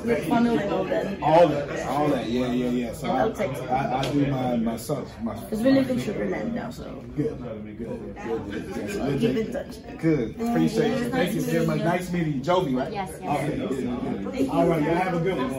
[0.00, 1.22] Quick funnel and all that.
[1.22, 2.92] All that, all that, yeah, yeah, yeah.
[2.94, 3.68] So I, I'll take some.
[3.68, 5.34] I, I do my my son, my.
[5.38, 6.84] Because we live in Sugarland now, so
[7.14, 8.74] Good, good, good, good.
[8.76, 9.46] Yes, good, keep good.
[9.46, 9.98] in touch.
[9.98, 11.10] Good, appreciate you.
[11.10, 11.80] Thank you very much.
[11.80, 12.92] Nice meeting you, Jovi, right?
[12.92, 13.44] Yes, yes.
[13.44, 14.48] Okay, good, good, good.
[14.48, 15.52] All right, y'all have a good one.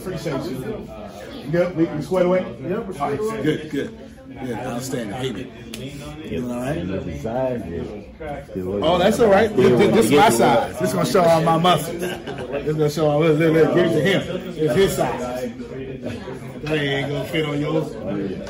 [0.00, 1.50] Appreciate you.
[1.52, 2.40] Good, we can square away?
[2.60, 3.42] Yep, we're squared away.
[3.42, 4.11] Good, good.
[4.44, 5.14] Good, I understand.
[5.14, 5.46] Hate it.
[6.24, 6.78] You doing all right?
[8.82, 9.54] Oh, that's all right.
[9.54, 10.78] This, this, this is my size.
[10.78, 11.98] This is gonna show all my muscles.
[12.00, 13.20] This is gonna show all.
[13.20, 13.74] Look, look, look.
[13.74, 14.54] Give it to him.
[14.58, 15.52] It's his size.
[16.62, 17.94] That ain't gonna fit on yours.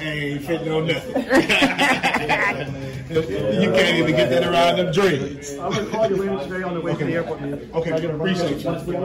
[0.01, 1.23] Ain't fitting on nothing.
[3.13, 5.53] you can't even get that around them dreams.
[5.53, 7.41] I'm gonna call you later today on the way to the airport.
[7.41, 7.71] man.
[7.75, 8.87] Okay, I gotta run appreciate out.
[8.87, 8.97] you.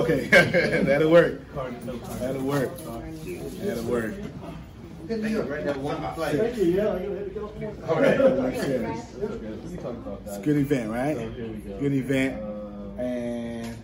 [0.00, 0.26] Okay,
[0.82, 1.40] that'll work.
[2.18, 2.70] That'll work.
[2.78, 4.14] That'll work.
[5.06, 6.64] Thank you.
[6.64, 7.50] Yeah, I gotta hit the go.
[7.88, 8.20] All right.
[10.26, 11.16] It's a good event, right?
[11.80, 12.40] Good event.
[12.98, 13.76] And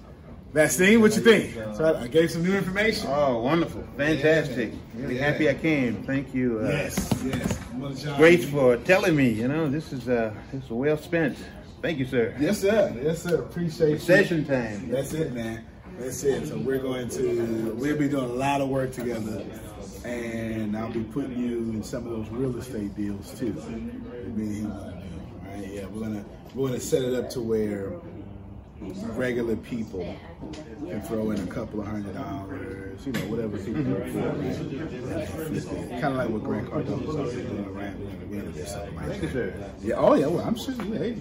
[0.53, 1.55] Vaccine, what you think?
[1.77, 3.09] So I, I gave some new information.
[3.11, 3.85] Oh, wonderful.
[3.97, 4.73] Fantastic.
[4.95, 6.03] Really happy I came.
[6.05, 6.61] Thank you.
[6.61, 7.57] Uh, Yes, yes.
[7.77, 8.17] What a job.
[8.19, 11.37] Great for telling me, you know, this is uh this is well spent.
[11.83, 12.35] Thank you, sir.
[12.39, 12.95] Yes, sir.
[13.03, 13.37] Yes, sir.
[13.43, 13.99] Appreciate you.
[13.99, 14.89] Session time.
[14.91, 15.65] That's it, man.
[15.99, 16.49] That's it.
[16.49, 19.45] So we're going to we'll be doing a lot of work together,
[20.05, 23.53] and I'll be putting you in some of those real estate deals too.
[23.53, 24.71] that Me and him.
[25.45, 25.67] Right?
[25.67, 26.25] Yeah, we're gonna
[26.55, 27.93] we're gonna set it up to where
[28.81, 30.17] regular people
[30.89, 36.01] can throw in a couple of hundred dollars, you know, whatever people can afford.
[36.01, 39.71] Kind of like what Grant Cardone was doing around when or something like that.
[39.83, 40.75] Yeah, oh yeah, well, I'm sure.
[40.75, 41.17] Yeah, hey,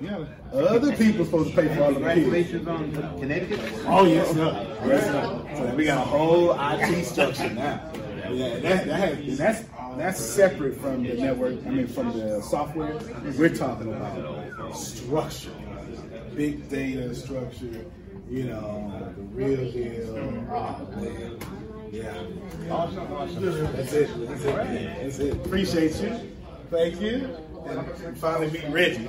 [0.00, 0.24] yeah.
[0.52, 2.68] Other people supposed to pay for all the people.
[2.68, 3.60] on Connecticut.
[3.86, 4.52] Oh yes, no.
[4.84, 5.48] No.
[5.56, 7.92] So we got a whole IT structure now.
[8.32, 9.64] Yeah, that, that has, that's
[9.96, 11.54] that's separate from the network.
[11.66, 12.98] I mean, from the software.
[13.38, 15.50] We're talking about structure,
[16.34, 17.86] big data structure.
[18.28, 20.16] You know, the real deal.
[20.50, 21.38] Oh man,
[21.92, 22.72] yeah.
[22.72, 23.44] Awesome, awesome.
[23.44, 24.28] That's it.
[24.28, 25.02] That's it.
[25.02, 25.32] That's it.
[25.34, 26.32] Appreciate you.
[26.70, 27.45] Thank you.
[27.68, 29.08] And finally meet Reggie.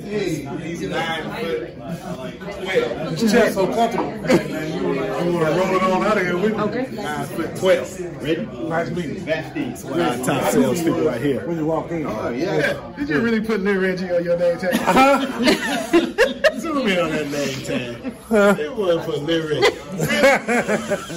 [0.00, 1.76] hey, he's nine foot.
[1.78, 4.10] Well, his chest so comfortable.
[4.22, 6.62] Man, you want to roll it on out of here with me?
[6.62, 6.90] Okay.
[6.92, 8.22] Nine foot twelve.
[8.22, 8.46] Ready?
[8.46, 9.24] Nice meeting.
[9.26, 11.46] That's Our top sales people right here.
[11.46, 12.06] When you walk in.
[12.06, 12.92] Oh yeah.
[12.96, 14.74] Did you really put Lil Reggie on your name tag?
[16.58, 18.14] Zoom in on that name tag.
[18.60, 19.78] It was for Lil Reggie.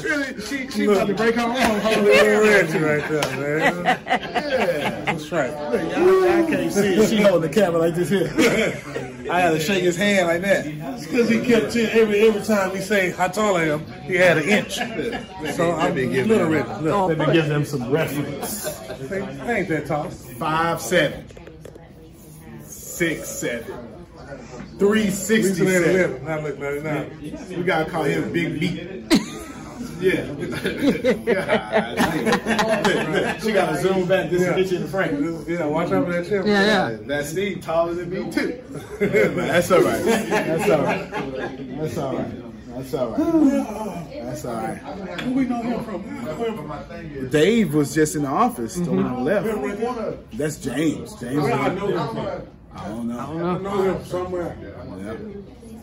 [0.04, 0.42] really?
[0.42, 2.04] She she about to break her arm.
[2.04, 3.84] Lil Reggie right there, man.
[5.16, 5.30] Yeah.
[5.30, 5.54] That's right.
[5.54, 7.10] I can't see it.
[7.10, 8.32] She holding the camera like this here.
[9.32, 10.66] I had to shake his hand like that.
[10.68, 14.16] It's because he kept saying every every time he say how tall I am, he
[14.16, 14.76] had an inch.
[15.56, 16.70] So I'm little Reggie.
[16.82, 17.18] Look.
[17.18, 18.68] Let me give oh, them some reference.
[19.12, 20.10] I ain't that tall.
[20.10, 21.26] Five seven,
[22.64, 23.74] six seven,
[24.78, 26.24] three sixty seven.
[26.26, 27.06] Now look, now, now.
[27.50, 29.35] We gotta call him Big Meat.
[30.00, 30.26] Yeah.
[31.34, 31.98] God,
[33.42, 35.44] she gotta zoom back just to get you in the frame.
[35.48, 36.46] Yeah, watch out for that chip.
[36.46, 38.62] Yeah, that's Steve taller than me too.
[39.00, 40.04] That's all right.
[40.04, 41.12] That's all right.
[41.12, 42.32] That's all right.
[42.68, 44.08] That's all right.
[44.12, 44.78] That's all right.
[45.22, 46.04] Who we know him from?
[47.30, 48.76] Dave was just in the office.
[48.76, 49.84] The one on the mm-hmm.
[49.84, 50.38] left.
[50.38, 51.16] That's James.
[51.16, 51.42] James.
[51.42, 52.42] Where I know him from?
[52.76, 53.20] I don't know.
[53.20, 54.58] I know him somewhere.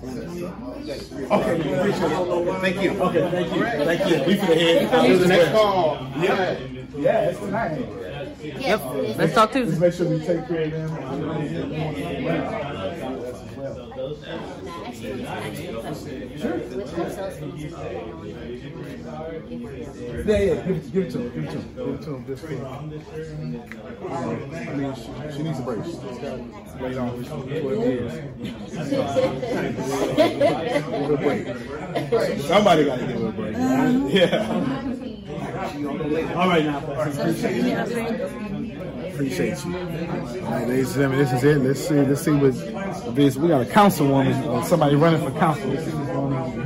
[0.03, 2.61] Okay, appreciate it.
[2.61, 2.91] Thank you.
[3.03, 3.63] Okay, thank you.
[3.65, 4.17] Thank you.
[4.27, 5.05] We for the head.
[5.05, 5.97] Here's the next call.
[6.17, 6.59] Yeah.
[6.97, 7.79] Yeah, it's tonight.
[8.43, 8.81] Yep.
[9.17, 9.71] Let's talk Tuesday.
[9.71, 10.91] Just make sure we take care of them.
[19.49, 22.11] Yeah, yeah, give it, give it to him, give it to him, give it to
[22.15, 22.49] him, just for,
[24.09, 24.15] I
[24.75, 25.03] mean, she,
[25.37, 25.85] she needs a break.
[25.85, 28.13] She's got laid off for twelve years.
[30.17, 30.37] Give
[30.93, 31.43] her a break.
[32.41, 33.55] Somebody gotta give her a break.
[33.57, 34.09] Uh-huh.
[34.09, 34.49] Yeah.
[36.37, 37.77] All right now, appreciate you.
[39.13, 39.71] Appreciate you.
[40.45, 41.59] All right, ladies and gentlemen, this is it.
[41.59, 42.55] Let's see, let's see what
[43.15, 43.37] this.
[43.37, 45.69] We got a councilwoman, or somebody running for council.
[45.69, 46.62] Let's see what's going on.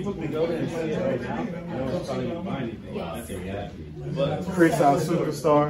[0.00, 1.44] People can go there and see it right now.
[1.76, 2.94] No one's probably gonna find anything.
[2.96, 3.84] That's exactly.
[4.14, 5.66] But Chris, our superstar.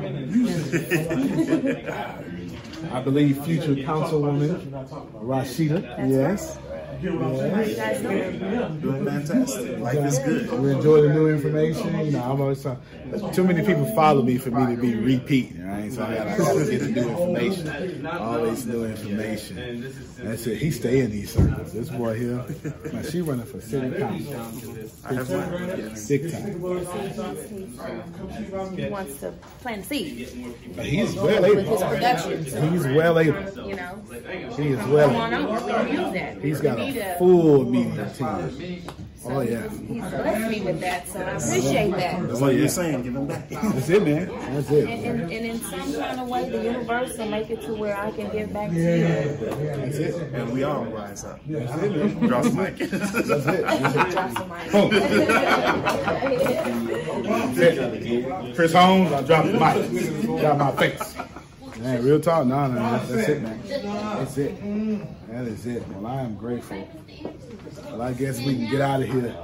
[2.93, 4.71] I believe future councilwoman
[5.15, 5.83] Rashida.
[6.09, 6.61] Yes.
[7.03, 8.03] Yes.
[8.81, 9.79] Doing fantastic.
[9.79, 10.51] Life is good.
[10.61, 11.99] We enjoy the new information.
[12.07, 12.79] You know, I'm always trying.
[13.33, 15.93] Too many people follow me for me to be repeating, right?
[15.93, 18.07] So I gotta always get the new information.
[18.07, 19.93] Always new information.
[20.19, 20.59] That's it.
[20.59, 21.73] He stay in these circles.
[21.73, 22.45] This boy here.
[22.93, 24.35] Now she running for city council.
[25.05, 25.95] I have one.
[26.09, 28.77] Big time.
[28.77, 30.33] He wants to plant seeds.
[30.33, 31.89] He's well With his able.
[31.89, 32.45] production.
[32.73, 33.69] He's well able.
[33.69, 34.03] You know.
[34.57, 35.53] He is well Come on able.
[35.53, 35.85] over.
[35.85, 36.43] We can use that.
[36.43, 38.83] He's We got need a full media team.
[39.23, 39.69] Oh yeah.
[39.69, 42.27] Bless me with that, so I appreciate that.
[42.27, 43.03] That's what you're saying.
[43.03, 43.51] Give him back.
[43.51, 44.29] That's it, man.
[44.55, 44.89] That's it.
[44.89, 48.11] and, and in some kind of way, the universe will make it to where I
[48.13, 49.37] can give back to Yeah, you.
[49.77, 50.15] that's it.
[50.33, 51.39] And we all rise up.
[51.47, 52.19] That's it, man.
[52.29, 52.77] Drop the mic.
[52.79, 54.11] That's it.
[54.11, 54.71] Drop some mic.
[58.55, 60.43] Chris Holmes, I dropped the mic.
[60.43, 61.15] Got my face.
[61.81, 62.47] Man, real talk.
[62.47, 63.63] No, no, that's, that's it, man.
[63.65, 65.29] That's it.
[65.31, 65.89] That is it.
[65.89, 66.87] Well, I am grateful.
[67.87, 69.35] Well, I guess we can get out of here.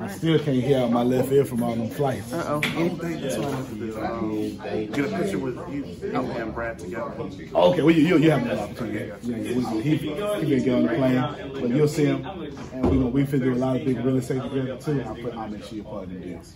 [0.00, 2.32] I still can't hear out my left ear from all them flights.
[2.32, 2.60] Uh oh.
[2.88, 4.00] That's what I have to do.
[4.00, 4.56] Um,
[4.92, 7.12] get a picture with you and Brad together.
[7.12, 9.12] Okay, well, you, you, you have that opportunity.
[9.22, 12.24] Yeah, yeah, we, he, he been get on the plane, but you'll see him.
[12.24, 15.02] And we gonna, we finna do a lot of big real estate together too.
[15.02, 16.54] I'll, put, I'll make sure you're part of the deals.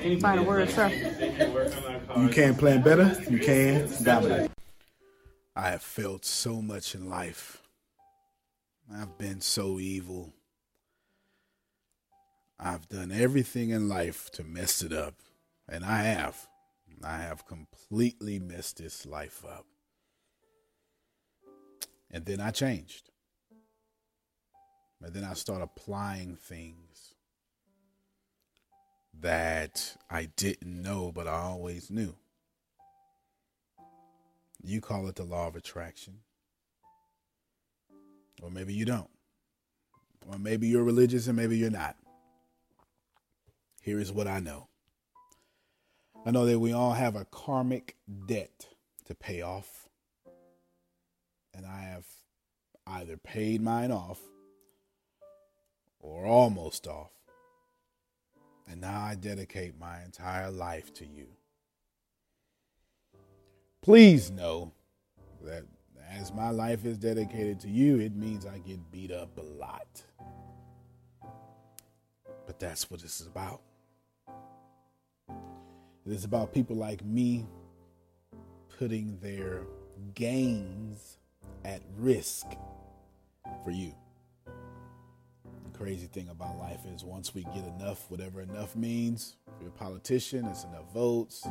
[0.00, 0.88] Any final words, sir?
[2.16, 3.14] You can't plan better.
[3.28, 4.50] You can dominate.
[5.54, 7.62] I have felt so much in life.
[8.92, 10.32] I've been so evil.
[12.58, 15.14] I've done everything in life to mess it up.
[15.68, 16.46] And I have.
[17.02, 19.66] I have completely messed this life up.
[22.10, 23.10] And then I changed.
[25.02, 27.14] And then I started applying things
[29.20, 32.14] that I didn't know, but I always knew.
[34.62, 36.20] You call it the law of attraction.
[38.42, 39.10] Or maybe you don't.
[40.26, 41.96] Or maybe you're religious and maybe you're not.
[43.84, 44.68] Here is what I know
[46.26, 47.96] I know that we all have a karmic
[48.26, 48.68] debt
[49.04, 49.90] to pay off.
[51.52, 52.06] And I have
[52.86, 54.20] either paid mine off
[56.00, 57.12] or almost off.
[58.66, 61.26] And now I dedicate my entire life to you.
[63.82, 64.72] Please know
[65.42, 65.64] that
[66.10, 70.02] as my life is dedicated to you, it means I get beat up a lot.
[72.46, 73.60] But that's what this is about.
[76.06, 77.46] It is about people like me
[78.78, 79.62] putting their
[80.14, 81.16] gains
[81.64, 82.46] at risk
[83.64, 83.94] for you.
[84.44, 89.70] The crazy thing about life is once we get enough, whatever enough means, if you're
[89.70, 91.46] a politician, it's enough votes.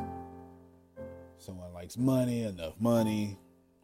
[1.38, 3.36] Someone likes money, enough money,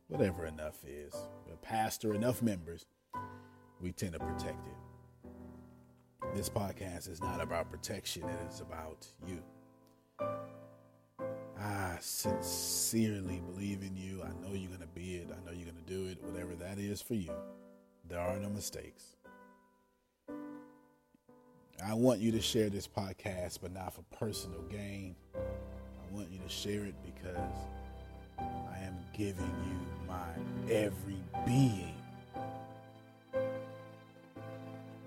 [0.07, 1.13] whatever enough is.
[1.53, 2.87] A pastor, enough members,
[3.81, 5.33] we tend to protect it.
[6.33, 9.43] This podcast is not about protection, it is about you.
[11.63, 14.23] I sincerely believe in you.
[14.23, 15.29] I know you're going to be it.
[15.31, 17.33] I know you're going to do it, whatever that is for you.
[18.09, 19.17] There are no mistakes.
[21.85, 25.15] I want you to share this podcast, but not for personal gain.
[25.35, 27.37] I want you to share it because
[28.39, 29.79] I am giving you
[30.09, 31.95] my every being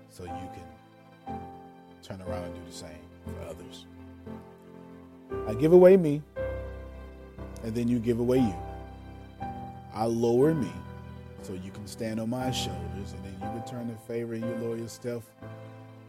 [0.08, 1.38] so you can
[2.02, 2.90] turn around and do the same
[3.24, 3.86] for others.
[5.48, 6.22] I give away me
[7.64, 8.54] and then you give away you.
[9.94, 10.70] I lower me
[11.42, 14.54] so you can stand on my shoulders, and then you return the favor and you
[14.66, 15.24] lower yourself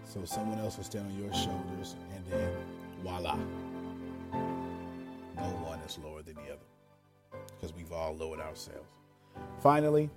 [0.06, 2.50] so someone else will stand on your shoulders, and then
[3.02, 3.36] voila.
[5.36, 8.88] No one is lower than the other because we've all lowered ourselves.
[9.62, 10.10] Finally,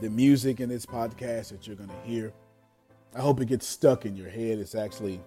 [0.00, 2.32] the music in this podcast that you're going to hear,
[3.14, 4.58] I hope it gets stuck in your head.
[4.58, 5.20] It's actually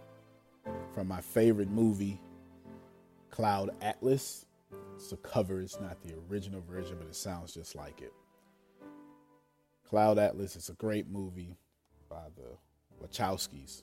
[0.94, 2.20] from my favorite movie,
[3.32, 4.46] Cloud Atlas.
[5.02, 8.14] It's a cover, it's not the original version, but it sounds just like it.
[9.84, 11.58] Cloud Atlas is a great movie
[12.08, 12.56] by the
[13.04, 13.82] Wachowskis.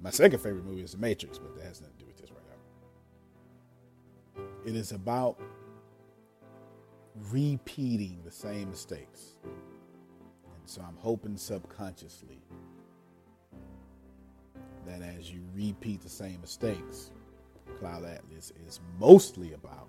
[0.00, 2.30] My second favorite movie is The Matrix, but that has nothing to do with this
[2.32, 2.42] right
[4.36, 4.42] now.
[4.66, 5.40] It is about
[7.30, 9.36] repeating the same mistakes.
[9.44, 12.42] And so I'm hoping subconsciously
[14.86, 17.12] that as you repeat the same mistakes,
[17.80, 19.88] Cloud Atlas is mostly about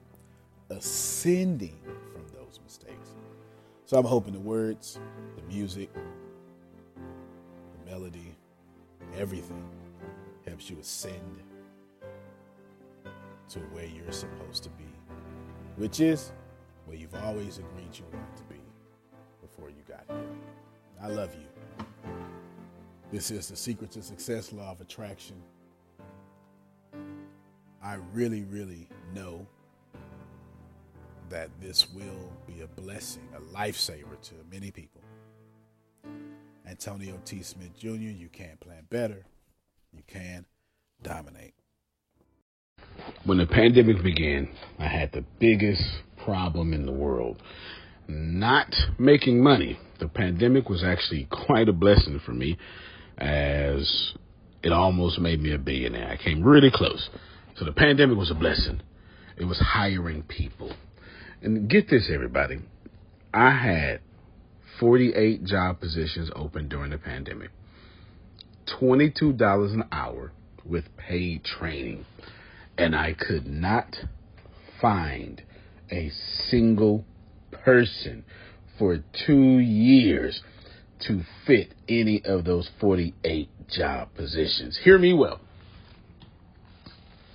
[0.69, 1.77] ascending
[2.13, 3.09] from those mistakes.
[3.85, 4.97] So I'm hoping the words,
[5.35, 5.89] the music,
[6.95, 8.33] the melody,
[9.17, 9.69] everything
[10.47, 11.43] helps you ascend
[13.49, 14.87] to where you're supposed to be,
[15.75, 16.31] which is
[16.85, 18.61] where you've always agreed you wanted to be
[19.41, 20.29] before you got here.
[21.03, 21.85] I love you.
[23.11, 25.35] This is the Secret to Success Law of Attraction.
[27.83, 29.47] I really, really know
[31.29, 35.01] that this will be a blessing, a lifesaver to many people.
[36.67, 37.41] Antonio T.
[37.41, 39.25] Smith Jr., you can't plan better.
[39.93, 40.45] You can
[41.01, 41.53] dominate.
[43.25, 45.83] When the pandemic began, I had the biggest
[46.23, 47.41] problem in the world
[48.07, 49.79] not making money.
[49.99, 52.57] The pandemic was actually quite a blessing for me
[53.17, 54.13] as
[54.63, 56.09] it almost made me a billionaire.
[56.09, 57.09] I came really close.
[57.57, 58.81] So the pandemic was a blessing.
[59.37, 60.73] It was hiring people.
[61.41, 62.59] And get this, everybody.
[63.33, 64.01] I had
[64.79, 67.49] 48 job positions open during the pandemic,
[68.81, 70.31] $22 an hour
[70.65, 72.05] with paid training.
[72.77, 73.95] And I could not
[74.81, 75.41] find
[75.91, 76.11] a
[76.49, 77.05] single
[77.51, 78.23] person
[78.79, 80.41] for two years
[81.07, 84.79] to fit any of those 48 job positions.
[84.83, 85.39] Hear me well.